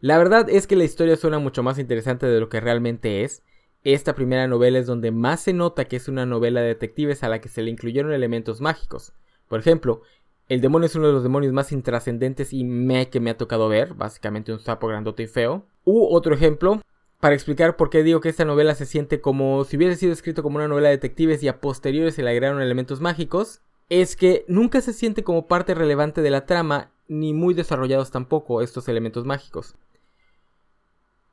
La 0.00 0.16
verdad 0.16 0.48
es 0.48 0.66
que 0.66 0.76
la 0.76 0.84
historia 0.84 1.14
suena 1.16 1.38
mucho 1.38 1.62
más 1.62 1.78
interesante 1.78 2.24
de 2.24 2.40
lo 2.40 2.48
que 2.48 2.58
realmente 2.58 3.22
es, 3.22 3.42
esta 3.84 4.14
primera 4.14 4.48
novela 4.48 4.78
es 4.78 4.86
donde 4.86 5.10
más 5.10 5.42
se 5.42 5.52
nota 5.52 5.84
que 5.84 5.96
es 5.96 6.08
una 6.08 6.24
novela 6.24 6.62
de 6.62 6.68
detectives 6.68 7.22
a 7.22 7.28
la 7.28 7.42
que 7.42 7.50
se 7.50 7.60
le 7.60 7.70
incluyeron 7.70 8.14
elementos 8.14 8.62
mágicos. 8.62 9.12
Por 9.46 9.60
ejemplo, 9.60 10.00
el 10.48 10.62
demonio 10.62 10.86
es 10.86 10.94
uno 10.94 11.08
de 11.08 11.12
los 11.12 11.22
demonios 11.22 11.52
más 11.52 11.70
intrascendentes 11.70 12.54
y 12.54 12.64
me 12.64 13.10
que 13.10 13.20
me 13.20 13.28
ha 13.28 13.36
tocado 13.36 13.68
ver, 13.68 13.92
básicamente 13.92 14.54
un 14.54 14.60
sapo 14.60 14.86
grandote 14.86 15.24
y 15.24 15.26
feo. 15.26 15.66
U 15.84 16.06
otro 16.16 16.34
ejemplo, 16.34 16.80
para 17.20 17.34
explicar 17.34 17.76
por 17.76 17.90
qué 17.90 18.02
digo 18.02 18.22
que 18.22 18.30
esta 18.30 18.46
novela 18.46 18.74
se 18.74 18.86
siente 18.86 19.20
como 19.20 19.64
si 19.64 19.76
hubiera 19.76 19.96
sido 19.96 20.14
escrito 20.14 20.42
como 20.42 20.56
una 20.56 20.68
novela 20.68 20.88
de 20.88 20.96
detectives 20.96 21.42
y 21.42 21.48
a 21.48 21.60
posteriores 21.60 22.14
se 22.14 22.22
le 22.22 22.30
agregaron 22.30 22.62
elementos 22.62 23.02
mágicos, 23.02 23.60
es 24.00 24.16
que 24.16 24.46
nunca 24.48 24.80
se 24.80 24.94
siente 24.94 25.22
como 25.22 25.46
parte 25.46 25.74
relevante 25.74 26.22
de 26.22 26.30
la 26.30 26.46
trama, 26.46 26.92
ni 27.08 27.34
muy 27.34 27.52
desarrollados 27.52 28.10
tampoco 28.10 28.62
estos 28.62 28.88
elementos 28.88 29.26
mágicos. 29.26 29.74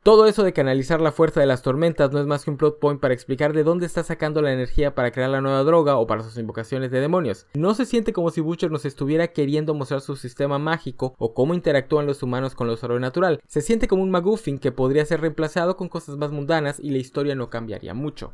Todo 0.04 0.26
eso 0.26 0.44
de 0.44 0.52
canalizar 0.52 1.00
la 1.00 1.14
fuerza 1.14 1.40
de 1.40 1.46
las 1.46 1.62
tormentas 1.62 2.12
no 2.12 2.20
es 2.20 2.26
más 2.26 2.44
que 2.44 2.52
un 2.52 2.58
plot 2.58 2.80
point 2.80 3.00
para 3.00 3.14
explicar 3.14 3.54
de 3.54 3.64
dónde 3.64 3.86
está 3.86 4.04
sacando 4.04 4.42
la 4.42 4.52
energía 4.52 4.94
para 4.94 5.12
crear 5.12 5.30
la 5.30 5.40
nueva 5.40 5.64
droga 5.64 5.96
o 5.96 6.06
para 6.06 6.22
sus 6.22 6.38
invocaciones 6.38 6.92
de 6.92 7.00
demonios. 7.00 7.48
No 7.54 7.74
se 7.74 7.86
siente 7.86 8.12
como 8.12 8.30
si 8.30 8.42
Butcher 8.42 8.72
nos 8.72 8.84
estuviera 8.84 9.30
queriendo 9.30 9.74
mostrar 9.74 10.02
su 10.02 10.18
sistema 10.18 10.60
mágico 10.60 11.16
o 11.18 11.34
cómo 11.34 11.54
interactúan 11.54 12.08
los 12.08 12.24
humanos 12.24 12.56
con 12.56 12.68
lo 12.68 12.76
sobrenatural. 12.76 13.40
Se 13.48 13.62
siente 13.62 13.88
como 13.88 14.04
un 14.04 14.12
McGuffin 14.12 14.60
que 14.60 14.74
podría 14.74 15.06
ser 15.06 15.22
reemplazado 15.22 15.78
con 15.78 15.88
cosas 15.88 16.18
más 16.18 16.32
mundanas 16.32 16.78
y 16.82 16.90
la 16.90 16.98
historia 16.98 17.36
no 17.36 17.50
cambiaría 17.50 17.94
mucho. 17.94 18.34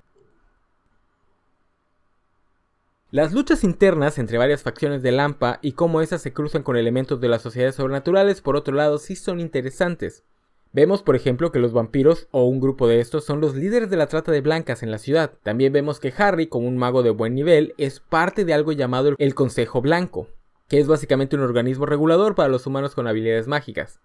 Las 3.16 3.32
luchas 3.32 3.64
internas 3.64 4.18
entre 4.18 4.38
varias 4.38 4.62
facciones 4.62 5.02
de 5.02 5.14
Lampa 5.14 5.60
y 5.62 5.72
cómo 5.72 6.02
esas 6.02 6.22
se 6.22 6.34
cruzan 6.34 6.64
con 6.64 6.76
elementos 6.76 7.22
de 7.22 7.30
las 7.30 7.42
sociedades 7.42 7.76
sobrenaturales 7.76 8.42
por 8.42 8.58
otro 8.58 8.76
lado 8.76 8.98
sí 8.98 9.16
son 9.16 9.40
interesantes. 9.40 10.26
Vemos, 10.74 11.02
por 11.02 11.16
ejemplo, 11.16 11.50
que 11.50 11.60
los 11.60 11.72
vampiros 11.72 12.28
o 12.32 12.44
un 12.44 12.60
grupo 12.60 12.90
de 12.90 13.00
estos 13.00 13.24
son 13.24 13.40
los 13.40 13.56
líderes 13.56 13.90
de 13.90 13.96
la 13.96 14.08
trata 14.08 14.34
de 14.34 14.42
blancas 14.42 14.84
en 14.84 14.92
la 14.92 14.98
ciudad. 14.98 15.32
También 15.44 15.72
vemos 15.72 16.02
que 16.02 16.14
Harry, 16.18 16.48
como 16.48 16.68
un 16.68 16.76
mago 16.76 17.04
de 17.04 17.12
buen 17.12 17.36
nivel, 17.36 17.74
es 17.78 18.02
parte 18.02 18.44
de 18.44 18.54
algo 18.54 18.74
llamado 18.74 19.16
el 19.18 19.34
Consejo 19.34 19.82
Blanco, 19.82 20.28
que 20.68 20.82
es 20.82 20.88
básicamente 20.88 21.38
un 21.38 21.44
organismo 21.44 21.86
regulador 21.86 22.36
para 22.36 22.50
los 22.50 22.68
humanos 22.68 22.96
con 22.96 23.08
habilidades 23.08 23.48
mágicas. 23.48 24.02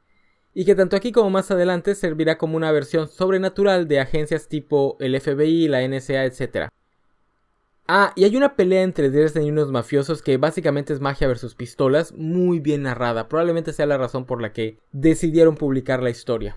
Y 0.54 0.64
que 0.64 0.76
tanto 0.76 0.94
aquí 0.94 1.10
como 1.10 1.30
más 1.30 1.50
adelante 1.50 1.96
servirá 1.96 2.38
como 2.38 2.56
una 2.56 2.70
versión 2.70 3.08
sobrenatural 3.08 3.88
de 3.88 3.98
agencias 3.98 4.46
tipo 4.46 4.96
el 5.00 5.20
FBI, 5.20 5.66
la 5.66 5.82
NSA, 5.82 6.26
etc. 6.26 6.70
Ah, 7.92 8.12
y 8.14 8.22
hay 8.22 8.36
una 8.36 8.54
pelea 8.54 8.84
entre 8.84 9.10
Dresden 9.10 9.42
y 9.42 9.50
unos 9.50 9.72
mafiosos 9.72 10.22
que 10.22 10.36
básicamente 10.36 10.92
es 10.92 11.00
magia 11.00 11.26
versus 11.26 11.56
pistolas, 11.56 12.14
muy 12.16 12.60
bien 12.60 12.84
narrada. 12.84 13.28
Probablemente 13.28 13.72
sea 13.72 13.84
la 13.86 13.98
razón 13.98 14.26
por 14.26 14.40
la 14.40 14.52
que 14.52 14.78
decidieron 14.92 15.56
publicar 15.56 16.00
la 16.00 16.10
historia. 16.10 16.56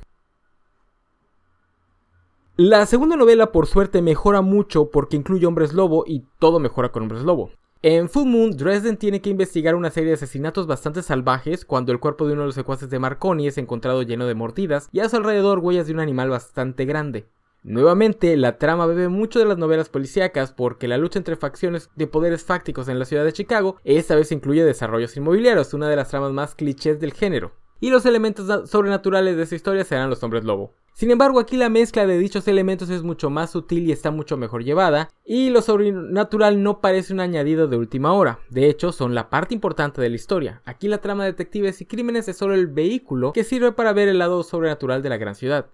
La 2.55 2.85
segunda 2.85 3.15
novela, 3.15 3.51
por 3.51 3.65
suerte, 3.65 4.03
mejora 4.03 4.41
mucho 4.41 4.91
porque 4.91 5.17
incluye 5.17 5.47
hombres 5.47 5.73
lobo 5.73 6.03
y 6.05 6.23
todo 6.37 6.59
mejora 6.59 6.91
con 6.91 7.01
hombres 7.01 7.23
lobo. 7.23 7.49
En 7.81 8.09
Full 8.09 8.27
Moon, 8.27 8.51
Dresden 8.51 8.97
tiene 8.97 9.19
que 9.19 9.31
investigar 9.31 9.73
una 9.73 9.89
serie 9.89 10.09
de 10.09 10.15
asesinatos 10.17 10.67
bastante 10.67 11.01
salvajes 11.01 11.65
cuando 11.65 11.91
el 11.91 11.99
cuerpo 11.99 12.27
de 12.27 12.33
uno 12.33 12.43
de 12.43 12.49
los 12.49 12.55
secuaces 12.55 12.91
de 12.91 12.99
Marconi 12.99 13.47
es 13.47 13.57
encontrado 13.57 14.03
lleno 14.03 14.27
de 14.27 14.35
mordidas 14.35 14.87
y 14.91 14.99
a 14.99 15.09
su 15.09 15.15
alrededor 15.15 15.57
huellas 15.57 15.87
de 15.87 15.93
un 15.93 15.99
animal 15.99 16.29
bastante 16.29 16.85
grande. 16.85 17.25
Nuevamente, 17.63 18.35
la 18.35 18.57
trama 18.57 18.85
bebe 18.85 19.07
mucho 19.07 19.39
de 19.39 19.45
las 19.45 19.57
novelas 19.57 19.87
policíacas 19.87 20.51
porque 20.51 20.89
la 20.89 20.97
lucha 20.97 21.17
entre 21.17 21.37
facciones 21.37 21.89
de 21.95 22.07
poderes 22.07 22.43
fácticos 22.43 22.89
en 22.89 22.99
la 22.99 23.05
ciudad 23.05 23.23
de 23.23 23.31
Chicago 23.31 23.77
esta 23.85 24.15
vez 24.15 24.33
incluye 24.33 24.65
desarrollos 24.65 25.15
inmobiliarios, 25.15 25.73
una 25.73 25.87
de 25.87 25.95
las 25.95 26.09
tramas 26.09 26.33
más 26.33 26.55
clichés 26.55 26.99
del 26.99 27.13
género. 27.13 27.53
Y 27.79 27.89
los 27.89 28.05
elementos 28.05 28.69
sobrenaturales 28.69 29.37
de 29.37 29.43
esta 29.43 29.55
historia 29.55 29.85
serán 29.85 30.09
los 30.09 30.21
hombres 30.23 30.43
lobo. 30.43 30.73
Sin 30.93 31.09
embargo, 31.09 31.39
aquí 31.39 31.57
la 31.57 31.69
mezcla 31.69 32.05
de 32.05 32.17
dichos 32.17 32.47
elementos 32.47 32.89
es 32.89 33.01
mucho 33.01 33.29
más 33.29 33.51
sutil 33.51 33.87
y 33.87 33.91
está 33.91 34.11
mucho 34.11 34.37
mejor 34.37 34.63
llevada, 34.63 35.09
y 35.25 35.49
lo 35.49 35.61
sobrenatural 35.61 36.61
no 36.61 36.81
parece 36.81 37.13
un 37.13 37.19
añadido 37.19 37.67
de 37.67 37.77
última 37.77 38.13
hora, 38.13 38.39
de 38.49 38.69
hecho 38.69 38.91
son 38.91 39.15
la 39.15 39.29
parte 39.29 39.55
importante 39.55 40.01
de 40.01 40.09
la 40.09 40.15
historia. 40.15 40.61
Aquí 40.65 40.87
la 40.87 40.99
trama 40.99 41.23
de 41.23 41.31
detectives 41.31 41.81
y 41.81 41.85
crímenes 41.85 42.27
es 42.27 42.37
solo 42.37 42.53
el 42.53 42.67
vehículo 42.67 43.33
que 43.33 43.43
sirve 43.43 43.71
para 43.71 43.93
ver 43.93 44.07
el 44.07 44.19
lado 44.19 44.43
sobrenatural 44.43 45.01
de 45.01 45.09
la 45.09 45.17
gran 45.17 45.33
ciudad. 45.33 45.71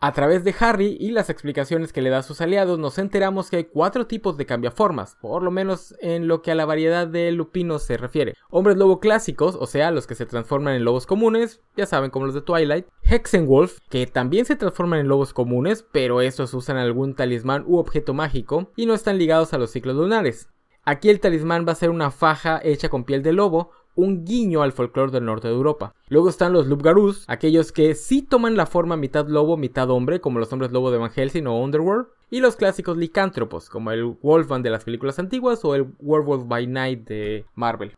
A 0.00 0.12
través 0.12 0.44
de 0.44 0.54
Harry 0.60 0.98
y 1.00 1.12
las 1.12 1.30
explicaciones 1.30 1.92
que 1.92 2.02
le 2.02 2.10
da 2.10 2.18
a 2.18 2.22
sus 2.22 2.40
aliados, 2.42 2.78
nos 2.78 2.98
enteramos 2.98 3.48
que 3.48 3.56
hay 3.56 3.64
cuatro 3.64 4.06
tipos 4.06 4.36
de 4.36 4.44
cambiaformas, 4.44 5.16
por 5.20 5.42
lo 5.42 5.50
menos 5.50 5.94
en 6.00 6.28
lo 6.28 6.42
que 6.42 6.50
a 6.50 6.54
la 6.54 6.66
variedad 6.66 7.06
de 7.06 7.32
lupinos 7.32 7.84
se 7.84 7.96
refiere. 7.96 8.34
Hombres 8.50 8.76
lobo 8.76 9.00
clásicos, 9.00 9.56
o 9.58 9.66
sea, 9.66 9.90
los 9.90 10.06
que 10.06 10.14
se 10.14 10.26
transforman 10.26 10.74
en 10.74 10.84
lobos 10.84 11.06
comunes, 11.06 11.62
ya 11.76 11.86
saben 11.86 12.10
como 12.10 12.26
los 12.26 12.34
de 12.34 12.42
Twilight. 12.42 12.86
Hexenwolf, 13.02 13.78
que 13.88 14.06
también 14.06 14.44
se 14.44 14.56
transforman 14.56 15.00
en 15.00 15.08
lobos 15.08 15.32
comunes, 15.32 15.86
pero 15.90 16.20
estos 16.20 16.52
usan 16.52 16.76
algún 16.76 17.14
talismán 17.14 17.64
u 17.66 17.78
objeto 17.78 18.12
mágico 18.12 18.72
y 18.76 18.84
no 18.84 18.92
están 18.92 19.16
ligados 19.16 19.54
a 19.54 19.58
los 19.58 19.70
ciclos 19.70 19.96
lunares. 19.96 20.50
Aquí 20.86 21.08
el 21.08 21.20
talismán 21.20 21.64
va 21.66 21.72
a 21.72 21.76
ser 21.76 21.88
una 21.88 22.10
faja 22.10 22.60
hecha 22.62 22.90
con 22.90 23.04
piel 23.04 23.22
de 23.22 23.32
lobo, 23.32 23.70
un 23.94 24.24
guiño 24.24 24.62
al 24.62 24.72
folclore 24.72 25.12
del 25.12 25.24
norte 25.24 25.48
de 25.48 25.54
Europa. 25.54 25.94
Luego 26.08 26.28
están 26.28 26.52
los 26.52 26.66
Lubgarus, 26.66 27.24
aquellos 27.28 27.72
que 27.72 27.94
sí 27.94 28.22
toman 28.22 28.56
la 28.56 28.66
forma 28.66 28.96
mitad 28.96 29.26
lobo, 29.28 29.56
mitad 29.56 29.90
hombre, 29.90 30.20
como 30.20 30.38
los 30.38 30.52
hombres 30.52 30.72
lobo 30.72 30.90
de 30.90 30.98
Van 30.98 31.10
Helsing 31.10 31.46
o 31.46 31.60
Underworld, 31.60 32.06
y 32.30 32.40
los 32.40 32.56
clásicos 32.56 32.96
licántropos, 32.96 33.68
como 33.68 33.90
el 33.92 34.04
Wolfman 34.22 34.62
de 34.62 34.70
las 34.70 34.84
películas 34.84 35.18
antiguas 35.18 35.64
o 35.64 35.74
el 35.74 35.86
Werewolf 36.00 36.46
by 36.46 36.66
Night 36.66 37.06
de 37.06 37.46
Marvel. 37.54 37.94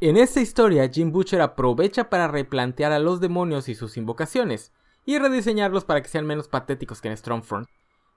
En 0.00 0.16
esta 0.16 0.40
historia, 0.40 0.90
Jim 0.92 1.10
Butcher 1.10 1.40
aprovecha 1.40 2.10
para 2.10 2.28
replantear 2.28 2.92
a 2.92 2.98
los 2.98 3.20
demonios 3.20 3.68
y 3.68 3.74
sus 3.74 3.96
invocaciones, 3.96 4.72
y 5.04 5.18
rediseñarlos 5.18 5.84
para 5.84 6.02
que 6.02 6.08
sean 6.08 6.26
menos 6.26 6.48
patéticos 6.48 7.00
que 7.00 7.08
en 7.08 7.16
Stormfront 7.16 7.68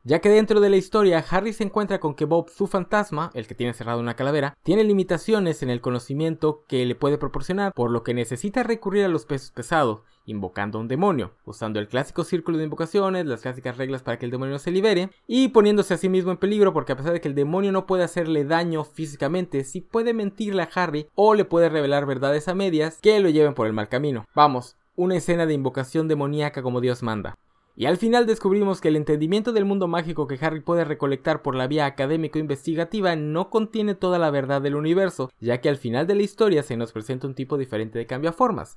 ya 0.03 0.19
que 0.19 0.29
dentro 0.29 0.59
de 0.59 0.69
la 0.69 0.77
historia 0.77 1.23
Harry 1.29 1.53
se 1.53 1.63
encuentra 1.63 1.99
con 1.99 2.15
que 2.15 2.25
Bob, 2.25 2.49
su 2.49 2.67
fantasma, 2.67 3.31
el 3.33 3.47
que 3.47 3.55
tiene 3.55 3.73
cerrado 3.73 3.99
una 3.99 4.15
calavera, 4.15 4.57
tiene 4.63 4.83
limitaciones 4.83 5.61
en 5.61 5.69
el 5.69 5.81
conocimiento 5.81 6.63
que 6.67 6.85
le 6.85 6.95
puede 6.95 7.17
proporcionar, 7.17 7.73
por 7.73 7.91
lo 7.91 8.03
que 8.03 8.13
necesita 8.13 8.63
recurrir 8.63 9.05
a 9.05 9.09
los 9.09 9.25
pesos 9.25 9.51
pesados, 9.51 10.01
invocando 10.25 10.77
a 10.77 10.81
un 10.81 10.87
demonio, 10.87 11.33
usando 11.45 11.79
el 11.79 11.87
clásico 11.87 12.23
círculo 12.23 12.57
de 12.57 12.63
invocaciones, 12.65 13.25
las 13.25 13.41
clásicas 13.41 13.77
reglas 13.77 14.03
para 14.03 14.17
que 14.17 14.25
el 14.25 14.31
demonio 14.31 14.59
se 14.59 14.71
libere, 14.71 15.09
y 15.27 15.49
poniéndose 15.49 15.93
a 15.93 15.97
sí 15.97 16.07
mismo 16.07 16.31
en 16.31 16.37
peligro 16.37 16.73
porque 16.73 16.93
a 16.93 16.97
pesar 16.97 17.13
de 17.13 17.21
que 17.21 17.27
el 17.27 17.35
demonio 17.35 17.71
no 17.71 17.85
puede 17.85 18.03
hacerle 18.03 18.45
daño 18.45 18.83
físicamente, 18.83 19.63
sí 19.63 19.81
puede 19.81 20.13
mentirle 20.13 20.63
a 20.63 20.69
Harry 20.73 21.07
o 21.15 21.33
le 21.33 21.45
puede 21.45 21.69
revelar 21.69 22.05
verdades 22.05 22.47
a 22.47 22.55
medias 22.55 22.99
que 23.01 23.19
lo 23.19 23.29
lleven 23.29 23.53
por 23.53 23.67
el 23.67 23.73
mal 23.73 23.89
camino. 23.89 24.25
Vamos, 24.33 24.77
una 24.95 25.15
escena 25.15 25.45
de 25.45 25.53
invocación 25.53 26.07
demoníaca 26.07 26.61
como 26.61 26.81
Dios 26.81 27.03
manda. 27.03 27.35
Y 27.79 27.85
al 27.85 27.95
final 27.95 28.25
descubrimos 28.25 28.81
que 28.81 28.89
el 28.89 28.97
entendimiento 28.97 29.53
del 29.53 29.63
mundo 29.63 29.87
mágico 29.87 30.27
que 30.27 30.37
Harry 30.41 30.59
puede 30.59 30.83
recolectar 30.83 31.41
por 31.41 31.55
la 31.55 31.65
vía 31.65 31.85
académico-investigativa 31.85 33.15
no 33.15 33.49
contiene 33.49 33.95
toda 33.95 34.19
la 34.19 34.31
verdad 34.31 34.61
del 34.61 34.75
universo, 34.75 35.31
ya 35.39 35.61
que 35.61 35.69
al 35.69 35.77
final 35.77 36.05
de 36.05 36.15
la 36.15 36.23
historia 36.23 36.61
se 36.61 36.75
nos 36.75 36.91
presenta 36.91 37.25
un 37.25 37.35
tipo 37.35 37.57
diferente 37.57 37.97
de 37.97 38.05
cambiaformas. 38.05 38.75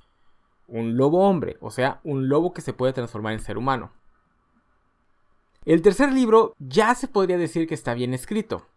Un 0.69 0.95
lobo 0.95 1.27
hombre, 1.27 1.57
o 1.59 1.69
sea, 1.69 1.99
un 2.05 2.29
lobo 2.29 2.53
que 2.53 2.61
se 2.61 2.71
puede 2.71 2.93
transformar 2.93 3.33
en 3.33 3.41
ser 3.41 3.57
humano. 3.57 3.91
El 5.65 5.81
tercer 5.81 6.13
libro 6.13 6.55
ya 6.57 6.95
se 6.95 7.09
podría 7.09 7.37
decir 7.37 7.67
que 7.67 7.73
está 7.73 7.93
bien 7.95 8.13
escrito 8.13 8.67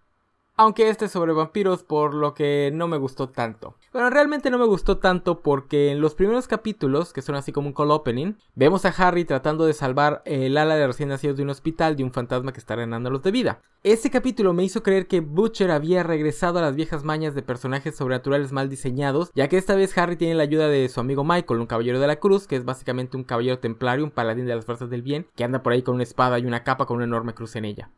aunque 0.56 0.88
este 0.88 1.04
es 1.04 1.12
sobre 1.12 1.32
vampiros 1.32 1.82
por 1.82 2.14
lo 2.14 2.34
que 2.34 2.70
no 2.72 2.88
me 2.88 2.96
gustó 2.96 3.28
tanto. 3.28 3.76
Bueno, 3.92 4.10
realmente 4.10 4.50
no 4.50 4.58
me 4.58 4.66
gustó 4.66 4.98
tanto 4.98 5.40
porque 5.40 5.90
en 5.90 6.00
los 6.00 6.14
primeros 6.14 6.48
capítulos, 6.48 7.12
que 7.12 7.22
son 7.22 7.34
así 7.34 7.52
como 7.52 7.68
un 7.68 7.74
call 7.74 7.90
opening, 7.90 8.34
vemos 8.54 8.84
a 8.84 8.88
Harry 8.88 9.24
tratando 9.24 9.66
de 9.66 9.72
salvar 9.72 10.22
el 10.24 10.56
ala 10.56 10.76
de 10.76 10.86
recién 10.86 11.10
nacidos 11.10 11.36
de 11.36 11.42
un 11.42 11.50
hospital 11.50 11.96
de 11.96 12.04
un 12.04 12.12
fantasma 12.12 12.52
que 12.52 12.60
está 12.60 12.76
los 12.76 13.22
de 13.22 13.30
vida. 13.30 13.60
Ese 13.82 14.10
capítulo 14.10 14.52
me 14.52 14.64
hizo 14.64 14.82
creer 14.82 15.06
que 15.06 15.20
Butcher 15.20 15.70
había 15.70 16.02
regresado 16.02 16.58
a 16.58 16.62
las 16.62 16.74
viejas 16.74 17.04
mañas 17.04 17.34
de 17.34 17.42
personajes 17.42 17.96
sobrenaturales 17.96 18.52
mal 18.52 18.68
diseñados, 18.68 19.30
ya 19.34 19.48
que 19.48 19.58
esta 19.58 19.74
vez 19.74 19.96
Harry 19.96 20.16
tiene 20.16 20.34
la 20.34 20.42
ayuda 20.42 20.68
de 20.68 20.88
su 20.88 21.00
amigo 21.00 21.24
Michael, 21.24 21.60
un 21.60 21.66
caballero 21.66 22.00
de 22.00 22.06
la 22.06 22.16
cruz, 22.16 22.46
que 22.46 22.56
es 22.56 22.64
básicamente 22.64 23.16
un 23.16 23.24
caballero 23.24 23.58
templario, 23.58 24.04
un 24.04 24.10
paladín 24.10 24.46
de 24.46 24.54
las 24.54 24.64
fuerzas 24.64 24.90
del 24.90 25.02
bien, 25.02 25.26
que 25.36 25.44
anda 25.44 25.62
por 25.62 25.72
ahí 25.72 25.82
con 25.82 25.94
una 25.94 26.02
espada 26.02 26.38
y 26.38 26.46
una 26.46 26.64
capa 26.64 26.86
con 26.86 26.96
una 26.96 27.04
enorme 27.04 27.34
cruz 27.34 27.56
en 27.56 27.64
ella. 27.66 27.90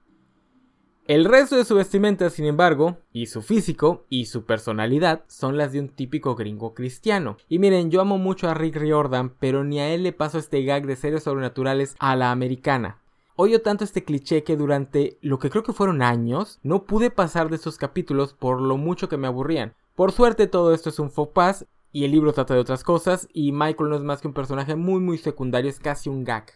El 1.08 1.24
resto 1.24 1.56
de 1.56 1.64
su 1.64 1.74
vestimenta, 1.74 2.28
sin 2.28 2.44
embargo, 2.44 2.98
y 3.14 3.28
su 3.28 3.40
físico 3.40 4.04
y 4.10 4.26
su 4.26 4.44
personalidad 4.44 5.24
son 5.26 5.56
las 5.56 5.72
de 5.72 5.80
un 5.80 5.88
típico 5.88 6.34
gringo 6.34 6.74
cristiano. 6.74 7.38
Y 7.48 7.58
miren, 7.58 7.90
yo 7.90 8.02
amo 8.02 8.18
mucho 8.18 8.46
a 8.46 8.52
Rick 8.52 8.76
Riordan, 8.76 9.32
pero 9.40 9.64
ni 9.64 9.80
a 9.80 9.88
él 9.88 10.02
le 10.02 10.12
paso 10.12 10.36
este 10.36 10.62
gag 10.64 10.84
de 10.84 10.96
seres 10.96 11.22
sobrenaturales 11.22 11.96
a 11.98 12.14
la 12.14 12.30
americana. 12.30 12.98
Odio 13.36 13.62
tanto 13.62 13.84
este 13.84 14.04
cliché 14.04 14.42
que 14.42 14.58
durante 14.58 15.16
lo 15.22 15.38
que 15.38 15.48
creo 15.48 15.62
que 15.62 15.72
fueron 15.72 16.02
años 16.02 16.58
no 16.62 16.84
pude 16.84 17.10
pasar 17.10 17.48
de 17.48 17.56
estos 17.56 17.78
capítulos 17.78 18.34
por 18.34 18.60
lo 18.60 18.76
mucho 18.76 19.08
que 19.08 19.16
me 19.16 19.28
aburrían. 19.28 19.72
Por 19.94 20.12
suerte 20.12 20.46
todo 20.46 20.74
esto 20.74 20.90
es 20.90 20.98
un 20.98 21.10
faux 21.10 21.32
pas 21.32 21.64
y 21.90 22.04
el 22.04 22.10
libro 22.10 22.34
trata 22.34 22.52
de 22.52 22.60
otras 22.60 22.84
cosas 22.84 23.28
y 23.32 23.52
Michael 23.52 23.88
no 23.88 23.96
es 23.96 24.02
más 24.02 24.20
que 24.20 24.28
un 24.28 24.34
personaje 24.34 24.76
muy 24.76 25.00
muy 25.00 25.16
secundario, 25.16 25.70
es 25.70 25.80
casi 25.80 26.10
un 26.10 26.24
gag. 26.24 26.52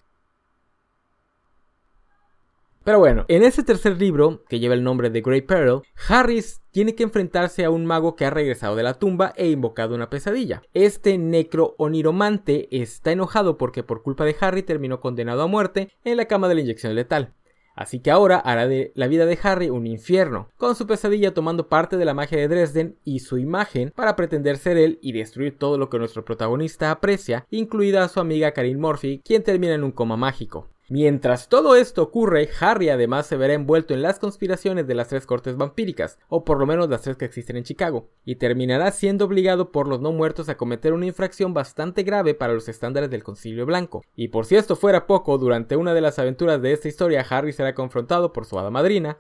Pero 2.85 2.99
bueno, 2.99 3.25
en 3.29 3.45
ese 3.45 3.63
tercer 3.63 3.97
libro, 3.97 4.43
que 4.49 4.59
lleva 4.59 4.75
el 4.75 4.83
nombre 4.83 5.09
de 5.09 5.21
Grey 5.21 5.43
Peril, 5.43 5.83
Harris 6.09 6.63
tiene 6.73 6.97
que 6.97 7.05
enfrentarse 7.05 7.65
a 7.65 7.71
un 7.71 7.87
mago 7.87 8.17
que 8.17 8.25
ha 8.25 8.31
regresado 8.31 8.75
de 8.75 8.83
la 8.83 8.95
tumba 8.95 9.33
e 9.37 9.51
invocado 9.51 9.95
una 9.95 10.11
pesadilla. 10.11 10.63
Este 10.75 11.17
necro 11.17 11.75
oniromante 11.79 12.69
está 12.71 13.13
enojado 13.13 13.57
porque 13.57 13.85
por 13.85 14.03
culpa 14.03 14.25
de 14.25 14.35
Harry 14.41 14.65
terminó 14.65 15.01
condenado 15.01 15.43
a 15.43 15.47
muerte 15.47 15.91
en 16.05 16.17
la 16.17 16.25
cama 16.25 16.49
de 16.49 16.57
la 16.57 16.61
inyección 16.63 16.95
letal. 16.97 17.35
Así 17.75 18.01
que 18.01 18.11
ahora 18.11 18.37
hará 18.39 18.67
de 18.67 18.93
la 18.95 19.07
vida 19.07 19.27
de 19.27 19.39
Harry 19.43 19.71
un 19.71 19.87
infierno, 19.87 20.49
con 20.57 20.75
su 20.75 20.87
pesadilla 20.87 21.33
tomando 21.33 21.69
parte 21.69 21.97
de 21.97 22.05
la 22.05 22.15
magia 22.15 22.39
de 22.39 22.49
Dresden 22.49 22.97
y 23.05 23.21
su 23.21 23.39
imagen 23.39 23.93
para 23.95 24.17
pretender 24.17 24.59
ser 24.59 24.77
él 24.77 24.99
y 25.01 25.13
destruir 25.13 25.57
todo 25.57 25.79
lo 25.79 25.89
que 25.89 25.99
nuestro 25.99 26.25
protagonista 26.25 26.91
aprecia, 26.91 27.47
incluida 27.51 28.05
a 28.05 28.09
su 28.09 28.21
amiga 28.21 28.53
Karin 28.53 28.81
Murphy, 28.81 29.23
quien 29.25 29.43
termina 29.43 29.75
en 29.75 29.85
un 29.85 29.93
coma 29.93 30.17
mágico. 30.17 30.69
Mientras 30.95 31.49
todo 31.49 31.75
esto 31.75 32.03
ocurre, 32.03 32.51
Harry 32.61 32.91
además 32.91 33.27
se 33.27 33.39
verá 33.39 33.55
envuelto 33.55 33.95
en 33.95 34.03
las 34.03 34.19
conspiraciones 34.19 34.87
de 34.87 34.95
las 34.95 35.09
tres 35.09 35.25
cortes 35.25 35.57
vampíricas, 35.57 36.19
o 36.29 36.45
por 36.45 36.59
lo 36.59 36.67
menos 36.67 36.91
las 36.91 37.01
tres 37.01 37.17
que 37.17 37.25
existen 37.25 37.57
en 37.57 37.65
Chicago, 37.65 38.11
y 38.27 38.37
terminará 38.37 38.91
siendo 38.91 39.25
obligado 39.25 39.73
por 39.73 39.89
los 39.89 40.03
no 40.03 40.13
muertos 40.13 40.51
a 40.51 40.59
cometer 40.59 40.93
una 40.93 41.07
infracción 41.07 41.55
bastante 41.55 42.03
grave 42.03 42.35
para 42.35 42.53
los 42.53 42.69
estándares 42.69 43.09
del 43.09 43.25
Concilio 43.25 43.65
Blanco. 43.65 44.05
Y 44.15 44.29
por 44.29 44.45
si 44.45 44.57
esto 44.57 44.77
fuera 44.77 45.07
poco, 45.07 45.39
durante 45.39 45.77
una 45.77 45.95
de 45.95 46.03
las 46.03 46.19
aventuras 46.19 46.61
de 46.61 46.75
esta 46.75 46.89
historia, 46.89 47.25
Harry 47.31 47.55
será 47.55 47.75
confrontado 47.75 48.35
por 48.35 48.45
su 48.45 48.59
hada 48.59 48.69
madrina, 48.69 49.17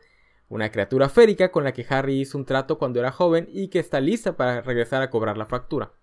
una 0.50 0.70
criatura 0.70 1.08
férica 1.08 1.50
con 1.52 1.64
la 1.64 1.72
que 1.72 1.86
Harry 1.88 2.20
hizo 2.20 2.36
un 2.36 2.44
trato 2.44 2.76
cuando 2.76 3.00
era 3.00 3.12
joven 3.12 3.48
y 3.50 3.68
que 3.68 3.78
está 3.78 3.98
lista 3.98 4.36
para 4.36 4.60
regresar 4.60 5.00
a 5.00 5.08
cobrar 5.08 5.38
la 5.38 5.46
factura. 5.46 5.94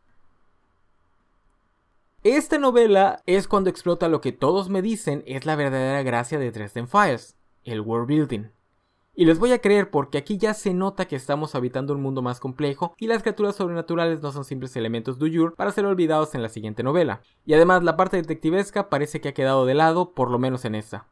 Esta 2.25 2.57
novela 2.57 3.23
es 3.27 3.47
cuando 3.47 3.69
explota 3.69 4.09
lo 4.09 4.19
que 4.19 4.33
todos 4.33 4.67
me 4.67 4.81
dicen 4.81 5.23
es 5.25 5.45
la 5.45 5.55
verdadera 5.55 6.03
gracia 6.03 6.37
de 6.37 6.51
Dresden 6.51 6.89
Files, 6.89 7.37
el 7.63 7.79
world 7.79 8.07
building. 8.09 8.51
Y 9.15 9.23
les 9.23 9.39
voy 9.39 9.53
a 9.53 9.61
creer 9.61 9.89
porque 9.89 10.17
aquí 10.17 10.37
ya 10.37 10.53
se 10.53 10.73
nota 10.73 11.07
que 11.07 11.15
estamos 11.15 11.55
habitando 11.55 11.93
un 11.93 12.01
mundo 12.01 12.21
más 12.21 12.41
complejo 12.41 12.93
y 12.97 13.07
las 13.07 13.21
criaturas 13.21 13.55
sobrenaturales 13.55 14.21
no 14.21 14.33
son 14.33 14.43
simples 14.43 14.75
elementos 14.75 15.17
de 15.17 15.51
para 15.55 15.71
ser 15.71 15.85
olvidados 15.85 16.35
en 16.35 16.41
la 16.41 16.49
siguiente 16.49 16.83
novela. 16.83 17.21
Y 17.45 17.53
además 17.53 17.85
la 17.85 17.95
parte 17.95 18.17
detectivesca 18.17 18.89
parece 18.89 19.21
que 19.21 19.29
ha 19.29 19.33
quedado 19.33 19.65
de 19.65 19.75
lado, 19.75 20.13
por 20.13 20.29
lo 20.29 20.39
menos 20.39 20.65
en 20.65 20.75
esta. 20.75 21.07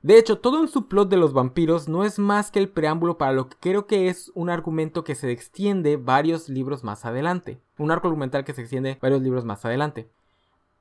De 0.00 0.16
hecho, 0.16 0.38
todo 0.38 0.62
en 0.62 0.68
su 0.68 0.88
plot 0.88 1.10
de 1.10 1.18
los 1.18 1.34
vampiros 1.34 1.88
no 1.88 2.04
es 2.04 2.18
más 2.18 2.50
que 2.50 2.58
el 2.58 2.70
preámbulo 2.70 3.18
para 3.18 3.32
lo 3.32 3.50
que 3.50 3.56
creo 3.60 3.86
que 3.86 4.08
es 4.08 4.32
un 4.34 4.48
argumento 4.48 5.04
que 5.04 5.14
se 5.14 5.30
extiende 5.30 5.98
varios 5.98 6.48
libros 6.48 6.84
más 6.84 7.04
adelante. 7.04 7.60
Un 7.76 7.90
arco 7.90 8.08
argumental 8.08 8.44
que 8.44 8.54
se 8.54 8.62
extiende 8.62 8.98
varios 9.02 9.20
libros 9.20 9.44
más 9.44 9.66
adelante. 9.66 10.08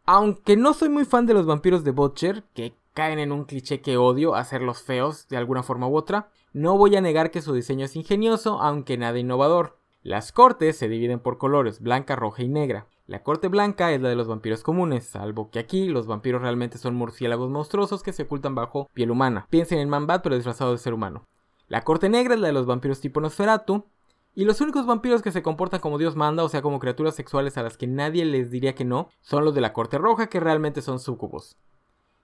Aunque 0.05 0.57
no 0.57 0.73
soy 0.73 0.89
muy 0.89 1.05
fan 1.05 1.25
de 1.25 1.33
los 1.33 1.45
vampiros 1.45 1.83
de 1.83 1.91
Butcher, 1.91 2.43
que 2.53 2.75
caen 2.93 3.19
en 3.19 3.31
un 3.31 3.45
cliché 3.45 3.81
que 3.81 3.97
odio, 3.97 4.35
hacerlos 4.35 4.81
feos 4.81 5.27
de 5.27 5.37
alguna 5.37 5.63
forma 5.63 5.87
u 5.87 5.95
otra, 5.95 6.29
no 6.53 6.77
voy 6.77 6.95
a 6.95 7.01
negar 7.01 7.31
que 7.31 7.41
su 7.41 7.53
diseño 7.53 7.85
es 7.85 7.95
ingenioso, 7.95 8.61
aunque 8.61 8.97
nada 8.97 9.19
innovador. 9.19 9.77
Las 10.03 10.31
cortes 10.31 10.77
se 10.77 10.89
dividen 10.89 11.19
por 11.19 11.37
colores, 11.37 11.79
blanca, 11.79 12.15
roja 12.15 12.43
y 12.43 12.49
negra. 12.49 12.87
La 13.05 13.23
corte 13.23 13.47
blanca 13.47 13.91
es 13.91 14.01
la 14.01 14.09
de 14.09 14.15
los 14.15 14.27
vampiros 14.27 14.63
comunes, 14.63 15.05
salvo 15.05 15.51
que 15.51 15.59
aquí 15.59 15.87
los 15.87 16.07
vampiros 16.07 16.41
realmente 16.41 16.77
son 16.77 16.95
murciélagos 16.95 17.49
monstruosos 17.49 18.03
que 18.03 18.13
se 18.13 18.23
ocultan 18.23 18.55
bajo 18.55 18.89
piel 18.93 19.11
humana. 19.11 19.47
Piensen 19.49 19.79
en 19.79 19.89
Man-Bat 19.89 20.23
pero 20.23 20.35
disfrazado 20.35 20.71
de 20.71 20.77
ser 20.77 20.93
humano. 20.93 21.27
La 21.67 21.83
corte 21.83 22.09
negra 22.09 22.33
es 22.33 22.39
la 22.39 22.47
de 22.47 22.53
los 22.53 22.65
vampiros 22.65 22.99
tipo 22.99 23.21
Nosferatu. 23.21 23.85
Y 24.33 24.45
los 24.45 24.61
únicos 24.61 24.85
vampiros 24.85 25.21
que 25.21 25.31
se 25.31 25.41
comportan 25.41 25.81
como 25.81 25.97
Dios 25.97 26.15
manda, 26.15 26.43
o 26.43 26.49
sea, 26.49 26.61
como 26.61 26.79
criaturas 26.79 27.15
sexuales 27.15 27.57
a 27.57 27.63
las 27.63 27.77
que 27.77 27.87
nadie 27.87 28.23
les 28.25 28.49
diría 28.49 28.75
que 28.75 28.85
no, 28.85 29.09
son 29.21 29.43
los 29.43 29.53
de 29.53 29.61
la 29.61 29.73
corte 29.73 29.97
roja 29.97 30.27
que 30.27 30.39
realmente 30.39 30.81
son 30.81 30.99
sucubos 30.99 31.57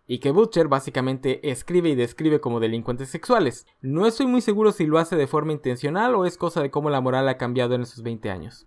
y 0.07 0.19
que 0.19 0.31
Butcher 0.31 0.69
básicamente 0.69 1.51
escribe 1.51 1.89
y 1.89 1.95
describe 1.95 2.39
como 2.39 2.61
delincuentes 2.61 3.09
sexuales. 3.09 3.67
No 3.81 4.07
estoy 4.07 4.25
muy 4.25 4.41
seguro 4.41 4.71
si 4.71 4.85
lo 4.85 4.97
hace 4.97 5.17
de 5.17 5.27
forma 5.27 5.51
intencional 5.51 6.15
o 6.15 6.25
es 6.25 6.37
cosa 6.37 6.61
de 6.61 6.71
cómo 6.71 6.89
la 6.89 7.01
moral 7.01 7.27
ha 7.27 7.37
cambiado 7.37 7.75
en 7.75 7.81
esos 7.81 8.01
20 8.01 8.31
años. 8.31 8.65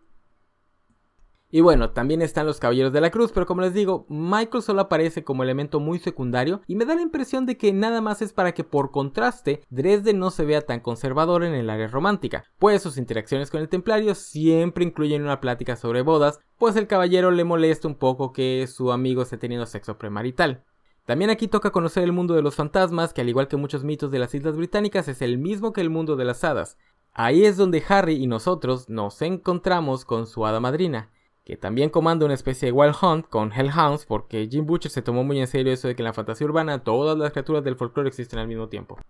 Y 1.52 1.62
bueno, 1.62 1.90
también 1.90 2.22
están 2.22 2.46
los 2.46 2.60
Caballeros 2.60 2.92
de 2.92 3.00
la 3.00 3.10
Cruz, 3.10 3.32
pero 3.32 3.44
como 3.44 3.60
les 3.62 3.74
digo, 3.74 4.06
Michael 4.08 4.62
solo 4.62 4.82
aparece 4.82 5.24
como 5.24 5.42
elemento 5.42 5.80
muy 5.80 5.98
secundario 5.98 6.60
y 6.68 6.76
me 6.76 6.84
da 6.84 6.94
la 6.94 7.02
impresión 7.02 7.44
de 7.44 7.56
que 7.56 7.72
nada 7.72 8.00
más 8.00 8.22
es 8.22 8.32
para 8.32 8.52
que 8.54 8.62
por 8.62 8.92
contraste 8.92 9.62
Dresden 9.68 10.20
no 10.20 10.30
se 10.30 10.44
vea 10.44 10.60
tan 10.60 10.78
conservador 10.78 11.42
en 11.42 11.54
el 11.54 11.68
área 11.68 11.88
romántica, 11.88 12.44
pues 12.60 12.82
sus 12.82 12.98
interacciones 12.98 13.50
con 13.50 13.60
el 13.60 13.68
templario 13.68 14.14
siempre 14.14 14.84
incluyen 14.84 15.22
una 15.22 15.40
plática 15.40 15.74
sobre 15.74 16.02
bodas, 16.02 16.38
pues 16.56 16.76
el 16.76 16.86
caballero 16.86 17.32
le 17.32 17.42
molesta 17.42 17.88
un 17.88 17.96
poco 17.96 18.32
que 18.32 18.68
su 18.68 18.92
amigo 18.92 19.22
esté 19.22 19.36
teniendo 19.36 19.66
sexo 19.66 19.98
premarital. 19.98 20.62
También 21.04 21.30
aquí 21.30 21.48
toca 21.48 21.72
conocer 21.72 22.04
el 22.04 22.12
mundo 22.12 22.34
de 22.34 22.42
los 22.42 22.54
fantasmas, 22.54 23.12
que 23.12 23.22
al 23.22 23.28
igual 23.28 23.48
que 23.48 23.56
muchos 23.56 23.82
mitos 23.82 24.12
de 24.12 24.20
las 24.20 24.32
Islas 24.32 24.56
Británicas 24.56 25.08
es 25.08 25.20
el 25.22 25.38
mismo 25.38 25.72
que 25.72 25.80
el 25.80 25.90
mundo 25.90 26.14
de 26.14 26.24
las 26.24 26.44
hadas. 26.44 26.78
Ahí 27.12 27.44
es 27.44 27.56
donde 27.56 27.82
Harry 27.88 28.14
y 28.22 28.28
nosotros 28.28 28.88
nos 28.88 29.20
encontramos 29.20 30.04
con 30.04 30.28
su 30.28 30.46
hada 30.46 30.60
madrina, 30.60 31.10
que 31.50 31.56
también 31.56 31.90
comanda 31.90 32.24
una 32.24 32.34
especie 32.34 32.66
de 32.66 32.72
Wild 32.72 32.94
Hunt 33.02 33.26
con 33.28 33.52
Hellhounds, 33.52 34.06
porque 34.06 34.46
Jim 34.48 34.66
Butcher 34.66 34.88
se 34.88 35.02
tomó 35.02 35.24
muy 35.24 35.40
en 35.40 35.48
serio 35.48 35.72
eso 35.72 35.88
de 35.88 35.96
que 35.96 36.02
en 36.02 36.04
la 36.04 36.12
fantasía 36.12 36.46
urbana 36.46 36.84
todas 36.84 37.18
las 37.18 37.32
criaturas 37.32 37.64
del 37.64 37.74
folclore 37.74 38.08
existen 38.08 38.38
al 38.38 38.46
mismo 38.46 38.68
tiempo. 38.68 39.00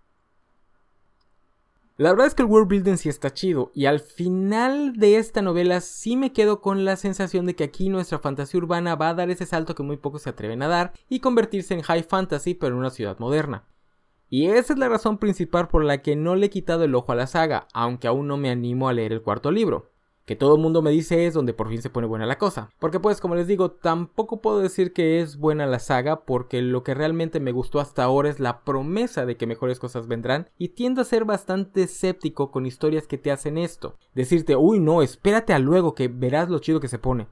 La 1.97 2.09
verdad 2.09 2.25
es 2.25 2.33
que 2.33 2.41
el 2.41 2.49
world 2.49 2.67
building 2.67 2.97
sí 2.97 3.09
está 3.09 3.31
chido 3.31 3.69
y 3.75 3.85
al 3.85 3.99
final 3.99 4.93
de 4.93 5.17
esta 5.17 5.43
novela 5.43 5.81
sí 5.81 6.17
me 6.17 6.33
quedo 6.33 6.61
con 6.61 6.83
la 6.83 6.95
sensación 6.95 7.45
de 7.45 7.55
que 7.55 7.63
aquí 7.63 7.89
nuestra 7.89 8.17
fantasía 8.17 8.57
urbana 8.57 8.95
va 8.95 9.09
a 9.09 9.13
dar 9.13 9.29
ese 9.29 9.45
salto 9.45 9.75
que 9.75 9.83
muy 9.83 9.97
pocos 9.97 10.23
se 10.23 10.31
atreven 10.31 10.63
a 10.63 10.67
dar 10.67 10.93
y 11.09 11.19
convertirse 11.19 11.75
en 11.75 11.83
high 11.83 12.01
fantasy 12.01 12.55
pero 12.55 12.73
en 12.73 12.79
una 12.79 12.89
ciudad 12.89 13.19
moderna. 13.19 13.65
Y 14.31 14.47
esa 14.47 14.73
es 14.73 14.79
la 14.79 14.89
razón 14.89 15.19
principal 15.19 15.67
por 15.67 15.83
la 15.83 16.01
que 16.01 16.15
no 16.15 16.35
le 16.35 16.47
he 16.47 16.49
quitado 16.49 16.85
el 16.85 16.95
ojo 16.95 17.11
a 17.11 17.15
la 17.15 17.27
saga, 17.27 17.67
aunque 17.71 18.07
aún 18.07 18.27
no 18.27 18.37
me 18.37 18.49
animo 18.49 18.89
a 18.89 18.93
leer 18.93 19.13
el 19.13 19.21
cuarto 19.21 19.51
libro 19.51 19.90
que 20.31 20.37
todo 20.37 20.55
el 20.55 20.61
mundo 20.61 20.81
me 20.81 20.91
dice 20.91 21.27
es 21.27 21.33
donde 21.33 21.53
por 21.53 21.67
fin 21.67 21.81
se 21.81 21.89
pone 21.89 22.07
buena 22.07 22.25
la 22.25 22.37
cosa. 22.37 22.69
Porque 22.79 23.01
pues 23.01 23.19
como 23.19 23.35
les 23.35 23.47
digo, 23.47 23.71
tampoco 23.71 24.39
puedo 24.39 24.61
decir 24.61 24.93
que 24.93 25.19
es 25.19 25.35
buena 25.35 25.65
la 25.65 25.79
saga 25.79 26.21
porque 26.23 26.61
lo 26.61 26.83
que 26.83 26.93
realmente 26.93 27.41
me 27.41 27.51
gustó 27.51 27.81
hasta 27.81 28.05
ahora 28.05 28.29
es 28.29 28.39
la 28.39 28.61
promesa 28.63 29.25
de 29.25 29.35
que 29.35 29.45
mejores 29.45 29.77
cosas 29.77 30.07
vendrán 30.07 30.49
y 30.57 30.69
tiendo 30.69 31.01
a 31.01 31.03
ser 31.03 31.25
bastante 31.25 31.83
escéptico 31.83 32.49
con 32.49 32.65
historias 32.65 33.07
que 33.07 33.17
te 33.17 33.29
hacen 33.29 33.57
esto. 33.57 33.97
Decirte, 34.15 34.55
uy 34.55 34.79
no, 34.79 35.01
espérate 35.01 35.51
a 35.51 35.59
luego 35.59 35.95
que 35.95 36.07
verás 36.07 36.47
lo 36.47 36.59
chido 36.59 36.79
que 36.79 36.87
se 36.87 36.97
pone. 36.97 37.27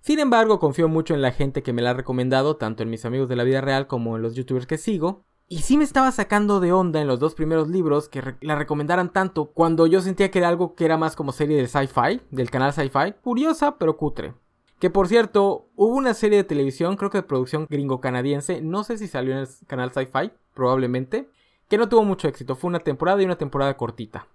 Sin 0.00 0.18
embargo, 0.18 0.58
confío 0.58 0.88
mucho 0.88 1.14
en 1.14 1.22
la 1.22 1.30
gente 1.30 1.62
que 1.62 1.72
me 1.72 1.80
la 1.80 1.90
ha 1.90 1.94
recomendado, 1.94 2.56
tanto 2.56 2.82
en 2.82 2.90
mis 2.90 3.04
amigos 3.04 3.28
de 3.28 3.36
la 3.36 3.44
vida 3.44 3.60
real 3.60 3.86
como 3.86 4.16
en 4.16 4.22
los 4.22 4.34
youtubers 4.34 4.66
que 4.66 4.78
sigo, 4.78 5.24
y 5.48 5.58
sí 5.58 5.76
me 5.76 5.84
estaba 5.84 6.10
sacando 6.10 6.58
de 6.58 6.72
onda 6.72 7.00
en 7.00 7.06
los 7.06 7.20
dos 7.20 7.34
primeros 7.34 7.68
libros 7.68 8.08
que 8.08 8.36
la 8.40 8.56
recomendaran 8.56 9.12
tanto 9.12 9.46
cuando 9.46 9.86
yo 9.86 10.00
sentía 10.00 10.30
que 10.30 10.40
era 10.40 10.48
algo 10.48 10.74
que 10.74 10.84
era 10.84 10.96
más 10.96 11.14
como 11.14 11.32
serie 11.32 11.56
de 11.56 11.68
sci-fi, 11.68 12.20
del 12.30 12.50
canal 12.50 12.72
sci-fi, 12.72 13.12
curiosa 13.22 13.78
pero 13.78 13.96
cutre. 13.96 14.34
Que 14.80 14.90
por 14.90 15.08
cierto, 15.08 15.68
hubo 15.76 15.94
una 15.94 16.14
serie 16.14 16.38
de 16.38 16.44
televisión, 16.44 16.96
creo 16.96 17.10
que 17.10 17.18
de 17.18 17.22
producción 17.22 17.66
gringo-canadiense, 17.70 18.60
no 18.60 18.82
sé 18.82 18.98
si 18.98 19.06
salió 19.06 19.32
en 19.32 19.38
el 19.38 19.48
canal 19.66 19.92
sci-fi, 19.92 20.32
probablemente, 20.52 21.30
que 21.68 21.78
no 21.78 21.88
tuvo 21.88 22.04
mucho 22.04 22.28
éxito, 22.28 22.56
fue 22.56 22.68
una 22.68 22.80
temporada 22.80 23.22
y 23.22 23.24
una 23.24 23.38
temporada 23.38 23.76
cortita. 23.76 24.26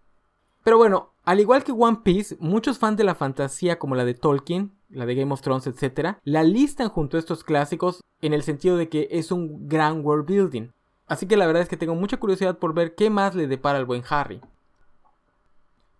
Pero 0.63 0.77
bueno, 0.77 1.13
al 1.25 1.39
igual 1.39 1.63
que 1.63 1.71
One 1.71 1.99
Piece, 2.03 2.37
muchos 2.39 2.79
fans 2.79 2.97
de 2.97 3.03
la 3.03 3.15
fantasía 3.15 3.79
como 3.79 3.95
la 3.95 4.05
de 4.05 4.13
Tolkien, 4.13 4.71
la 4.89 5.05
de 5.05 5.15
Game 5.15 5.33
of 5.33 5.41
Thrones, 5.41 5.67
etc., 5.67 6.17
la 6.23 6.43
listan 6.43 6.89
junto 6.89 7.17
a 7.17 7.19
estos 7.19 7.43
clásicos 7.43 8.01
en 8.21 8.33
el 8.33 8.43
sentido 8.43 8.77
de 8.77 8.87
que 8.87 9.07
es 9.11 9.31
un 9.31 9.67
gran 9.67 10.05
world 10.05 10.27
building. 10.27 10.69
Así 11.11 11.27
que 11.27 11.35
la 11.35 11.45
verdad 11.45 11.63
es 11.63 11.67
que 11.67 11.75
tengo 11.75 11.93
mucha 11.93 12.15
curiosidad 12.15 12.57
por 12.57 12.73
ver 12.73 12.95
qué 12.95 13.09
más 13.09 13.35
le 13.35 13.45
depara 13.45 13.77
al 13.77 13.83
buen 13.83 14.01
Harry. 14.07 14.39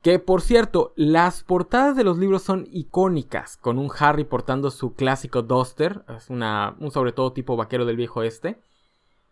Que 0.02 0.20
por 0.20 0.42
cierto, 0.42 0.94
las 0.96 1.44
portadas 1.44 1.98
de 1.98 2.06
los 2.06 2.18
libros 2.18 2.44
son 2.44 2.66
icónicas, 2.72 3.58
con 3.58 3.78
un 3.78 3.92
Harry 4.00 4.24
portando 4.24 4.72
su 4.72 4.94
clásico 4.94 5.42
Duster, 5.42 6.06
es 6.16 6.30
una, 6.30 6.78
un 6.80 6.92
sobre 6.92 7.12
todo 7.12 7.34
tipo 7.34 7.58
vaquero 7.58 7.84
del 7.84 7.98
viejo 7.98 8.24
este, 8.24 8.62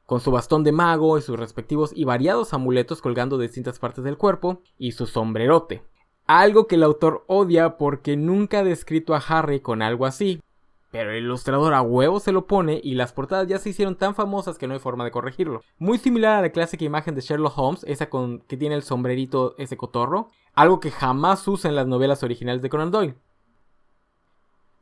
con 0.06 0.20
su 0.20 0.32
bastón 0.32 0.65
de 0.65 0.74
mago 0.74 1.18
y 1.18 1.22
sus 1.22 1.39
respectivos 1.39 1.94
y 1.96 2.04
variados 2.04 2.54
amuletos 2.54 3.02
colgando 3.02 3.38
de 3.38 3.48
distintas 3.48 3.80
partes 3.80 4.04
del 4.04 4.18
cuerpo, 4.18 4.62
y 4.78 4.92
su 4.92 5.06
sombrerote. 5.06 5.82
Algo 6.28 6.68
que 6.68 6.76
el 6.76 6.84
autor 6.84 7.24
odia 7.28 7.78
porque 7.78 8.18
nunca 8.18 8.60
ha 8.60 8.63
descrito 8.65 9.15
a 9.15 9.24
Harry 9.26 9.62
con 9.62 9.82
algo 9.82 10.06
así, 10.06 10.42
pero 10.91 11.12
el 11.12 11.23
ilustrador 11.23 11.73
a 11.73 11.82
huevo 11.82 12.19
se 12.19 12.32
lo 12.32 12.47
pone 12.47 12.80
y 12.84 12.95
las 12.95 13.13
portadas 13.13 13.47
ya 13.47 13.60
se 13.60 13.69
hicieron 13.69 13.95
tan 13.95 14.15
famosas 14.15 14.58
que 14.58 14.67
no 14.67 14.73
hay 14.73 14.80
forma 14.80 15.04
de 15.04 15.12
corregirlo. 15.12 15.62
Muy 15.78 15.97
similar 15.97 16.38
a 16.38 16.41
la 16.41 16.52
clásica 16.52 16.86
imagen 16.86 17.15
de 17.15 17.21
Sherlock 17.21 17.58
Holmes, 17.58 17.84
esa 17.88 18.10
con 18.10 18.39
que 18.39 18.58
tiene 18.58 18.75
el 18.75 18.84
sombrerito 18.84 19.56
ese 19.58 19.78
cotorro, 19.78 20.30
algo 20.54 20.80
que 20.80 20.91
jamás 20.91 21.47
usa 21.47 21.69
en 21.69 21.75
las 21.75 21.88
novelas 21.88 22.23
originales 22.23 22.62
de 22.62 22.69
Conan 22.69 22.91
Doyle. 22.91 23.15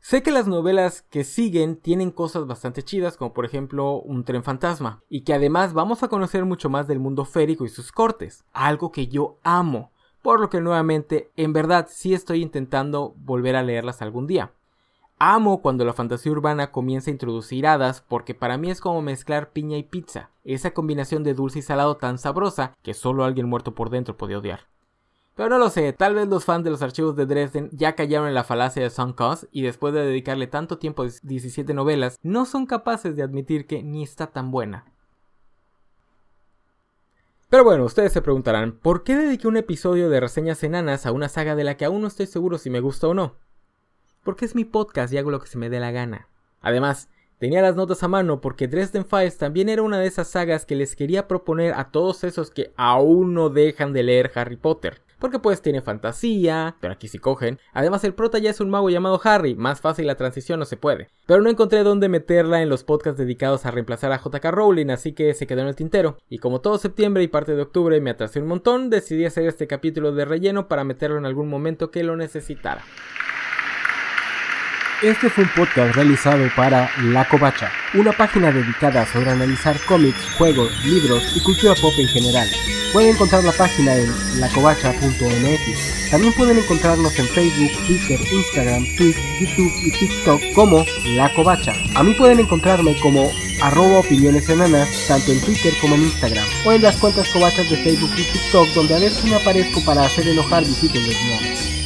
Sé 0.00 0.22
que 0.22 0.30
las 0.30 0.46
novelas 0.46 1.02
que 1.02 1.24
siguen 1.24 1.76
tienen 1.76 2.10
cosas 2.10 2.46
bastante 2.46 2.82
chidas, 2.82 3.16
como 3.16 3.34
por 3.34 3.44
ejemplo 3.44 3.96
un 3.96 4.24
tren 4.24 4.44
fantasma, 4.44 5.02
y 5.10 5.22
que 5.22 5.34
además 5.34 5.74
vamos 5.74 6.02
a 6.02 6.08
conocer 6.08 6.44
mucho 6.44 6.70
más 6.70 6.86
del 6.86 7.00
mundo 7.00 7.24
férico 7.24 7.64
y 7.64 7.68
sus 7.68 7.92
cortes, 7.92 8.44
algo 8.52 8.92
que 8.92 9.08
yo 9.08 9.38
amo, 9.42 9.90
por 10.22 10.40
lo 10.40 10.48
que 10.48 10.60
nuevamente, 10.60 11.30
en 11.36 11.52
verdad 11.52 11.88
sí 11.90 12.14
estoy 12.14 12.42
intentando 12.42 13.14
volver 13.18 13.56
a 13.56 13.62
leerlas 13.62 14.00
algún 14.00 14.26
día. 14.26 14.52
Amo 15.20 15.62
cuando 15.62 15.84
la 15.84 15.92
fantasía 15.92 16.30
urbana 16.30 16.70
comienza 16.70 17.10
a 17.10 17.12
introducir 17.12 17.66
hadas 17.66 18.02
porque 18.06 18.34
para 18.34 18.56
mí 18.56 18.70
es 18.70 18.80
como 18.80 19.02
mezclar 19.02 19.50
piña 19.50 19.76
y 19.76 19.82
pizza, 19.82 20.30
esa 20.44 20.70
combinación 20.70 21.24
de 21.24 21.34
dulce 21.34 21.58
y 21.58 21.62
salado 21.62 21.96
tan 21.96 22.18
sabrosa 22.18 22.76
que 22.84 22.94
solo 22.94 23.24
alguien 23.24 23.48
muerto 23.48 23.74
por 23.74 23.90
dentro 23.90 24.16
puede 24.16 24.36
odiar. 24.36 24.60
Pero 25.34 25.48
no 25.48 25.58
lo 25.58 25.70
sé, 25.70 25.92
tal 25.92 26.14
vez 26.14 26.28
los 26.28 26.44
fans 26.44 26.62
de 26.62 26.70
los 26.70 26.82
archivos 26.82 27.16
de 27.16 27.26
Dresden 27.26 27.68
ya 27.72 27.96
callaron 27.96 28.28
en 28.28 28.34
la 28.34 28.44
falacia 28.44 28.80
de 28.80 28.90
Song 28.90 29.16
y 29.50 29.62
después 29.62 29.92
de 29.92 30.04
dedicarle 30.04 30.46
tanto 30.46 30.78
tiempo 30.78 31.02
a 31.02 31.08
17 31.22 31.74
novelas, 31.74 32.20
no 32.22 32.44
son 32.44 32.66
capaces 32.66 33.16
de 33.16 33.24
admitir 33.24 33.66
que 33.66 33.82
ni 33.82 34.04
está 34.04 34.28
tan 34.28 34.52
buena. 34.52 34.84
Pero 37.48 37.64
bueno, 37.64 37.84
ustedes 37.84 38.12
se 38.12 38.22
preguntarán, 38.22 38.72
¿por 38.72 39.02
qué 39.02 39.16
dediqué 39.16 39.48
un 39.48 39.56
episodio 39.56 40.10
de 40.10 40.20
reseñas 40.20 40.62
enanas 40.62 41.06
a 41.06 41.12
una 41.12 41.28
saga 41.28 41.56
de 41.56 41.64
la 41.64 41.76
que 41.76 41.86
aún 41.86 42.02
no 42.02 42.06
estoy 42.06 42.26
seguro 42.26 42.58
si 42.58 42.70
me 42.70 42.80
gusta 42.80 43.08
o 43.08 43.14
no? 43.14 43.47
Porque 44.24 44.44
es 44.44 44.54
mi 44.54 44.64
podcast 44.64 45.12
y 45.12 45.18
hago 45.18 45.30
lo 45.30 45.40
que 45.40 45.48
se 45.48 45.58
me 45.58 45.70
dé 45.70 45.80
la 45.80 45.90
gana. 45.90 46.28
Además, 46.60 47.08
tenía 47.38 47.62
las 47.62 47.76
notas 47.76 48.02
a 48.02 48.08
mano 48.08 48.40
porque 48.40 48.68
Dresden 48.68 49.06
Files 49.06 49.38
también 49.38 49.68
era 49.68 49.82
una 49.82 49.98
de 49.98 50.06
esas 50.06 50.28
sagas 50.28 50.66
que 50.66 50.76
les 50.76 50.96
quería 50.96 51.28
proponer 51.28 51.74
a 51.74 51.90
todos 51.90 52.24
esos 52.24 52.50
que 52.50 52.72
aún 52.76 53.34
no 53.34 53.48
dejan 53.48 53.92
de 53.92 54.02
leer 54.02 54.30
Harry 54.34 54.56
Potter. 54.56 55.00
Porque 55.18 55.40
pues 55.40 55.62
tiene 55.62 55.82
fantasía, 55.82 56.76
pero 56.80 56.92
aquí 56.92 57.08
sí 57.08 57.18
cogen. 57.18 57.58
Además 57.72 58.04
el 58.04 58.14
prota 58.14 58.38
ya 58.38 58.50
es 58.50 58.60
un 58.60 58.70
mago 58.70 58.88
llamado 58.88 59.20
Harry, 59.24 59.56
más 59.56 59.80
fácil 59.80 60.06
la 60.06 60.14
transición 60.14 60.60
no 60.60 60.64
se 60.64 60.76
puede. 60.76 61.08
Pero 61.26 61.42
no 61.42 61.50
encontré 61.50 61.82
dónde 61.82 62.08
meterla 62.08 62.62
en 62.62 62.68
los 62.68 62.84
podcasts 62.84 63.18
dedicados 63.18 63.66
a 63.66 63.72
reemplazar 63.72 64.12
a 64.12 64.20
JK 64.22 64.44
Rowling, 64.44 64.90
así 64.90 65.12
que 65.12 65.34
se 65.34 65.48
quedó 65.48 65.62
en 65.62 65.68
el 65.68 65.76
tintero. 65.76 66.18
Y 66.28 66.38
como 66.38 66.60
todo 66.60 66.78
septiembre 66.78 67.24
y 67.24 67.28
parte 67.28 67.56
de 67.56 67.62
octubre 67.62 68.00
me 68.00 68.10
atrasé 68.10 68.40
un 68.40 68.46
montón, 68.46 68.90
decidí 68.90 69.24
hacer 69.24 69.46
este 69.48 69.66
capítulo 69.66 70.12
de 70.12 70.24
relleno 70.24 70.68
para 70.68 70.84
meterlo 70.84 71.18
en 71.18 71.26
algún 71.26 71.48
momento 71.48 71.90
que 71.90 72.04
lo 72.04 72.16
necesitara. 72.16 72.84
Este 75.00 75.30
fue 75.30 75.44
un 75.44 75.50
podcast 75.50 75.94
realizado 75.94 76.44
para 76.56 76.90
La 77.04 77.24
Covacha, 77.28 77.70
una 77.94 78.10
página 78.10 78.50
dedicada 78.50 79.06
sobre 79.06 79.30
analizar 79.30 79.78
cómics, 79.86 80.18
juegos, 80.36 80.72
libros 80.84 81.22
y 81.36 81.40
cultura 81.40 81.76
pop 81.80 81.92
en 81.98 82.08
general. 82.08 82.48
Pueden 82.92 83.14
encontrar 83.14 83.44
la 83.44 83.52
página 83.52 83.94
en 83.94 84.40
lacovacha.mx. 84.40 86.10
También 86.10 86.32
pueden 86.32 86.58
encontrarnos 86.58 87.16
en 87.16 87.28
Facebook, 87.28 87.70
Twitter, 87.86 88.18
Instagram, 88.32 88.86
Twitch, 88.96 89.16
YouTube 89.38 89.72
y 89.84 89.90
TikTok 89.92 90.42
como 90.52 90.84
La 91.04 91.32
Covacha. 91.32 91.74
A 91.94 92.02
mí 92.02 92.12
pueden 92.14 92.40
encontrarme 92.40 92.98
como 93.00 93.30
arroba 93.62 94.00
opiniones 94.00 94.48
enanas, 94.48 95.06
tanto 95.06 95.30
en 95.30 95.40
Twitter 95.42 95.74
como 95.80 95.94
en 95.94 96.02
Instagram, 96.02 96.44
o 96.64 96.72
en 96.72 96.82
las 96.82 96.96
cuentas 96.96 97.28
covachas 97.28 97.70
de 97.70 97.76
Facebook 97.76 98.10
y 98.16 98.24
TikTok, 98.24 98.66
donde 98.74 98.96
a 98.96 98.98
veces 98.98 99.24
me 99.26 99.36
aparezco 99.36 99.80
para 99.84 100.04
hacer 100.04 100.26
enojar 100.26 100.64
visitas 100.64 101.06
lesbianas. 101.06 101.77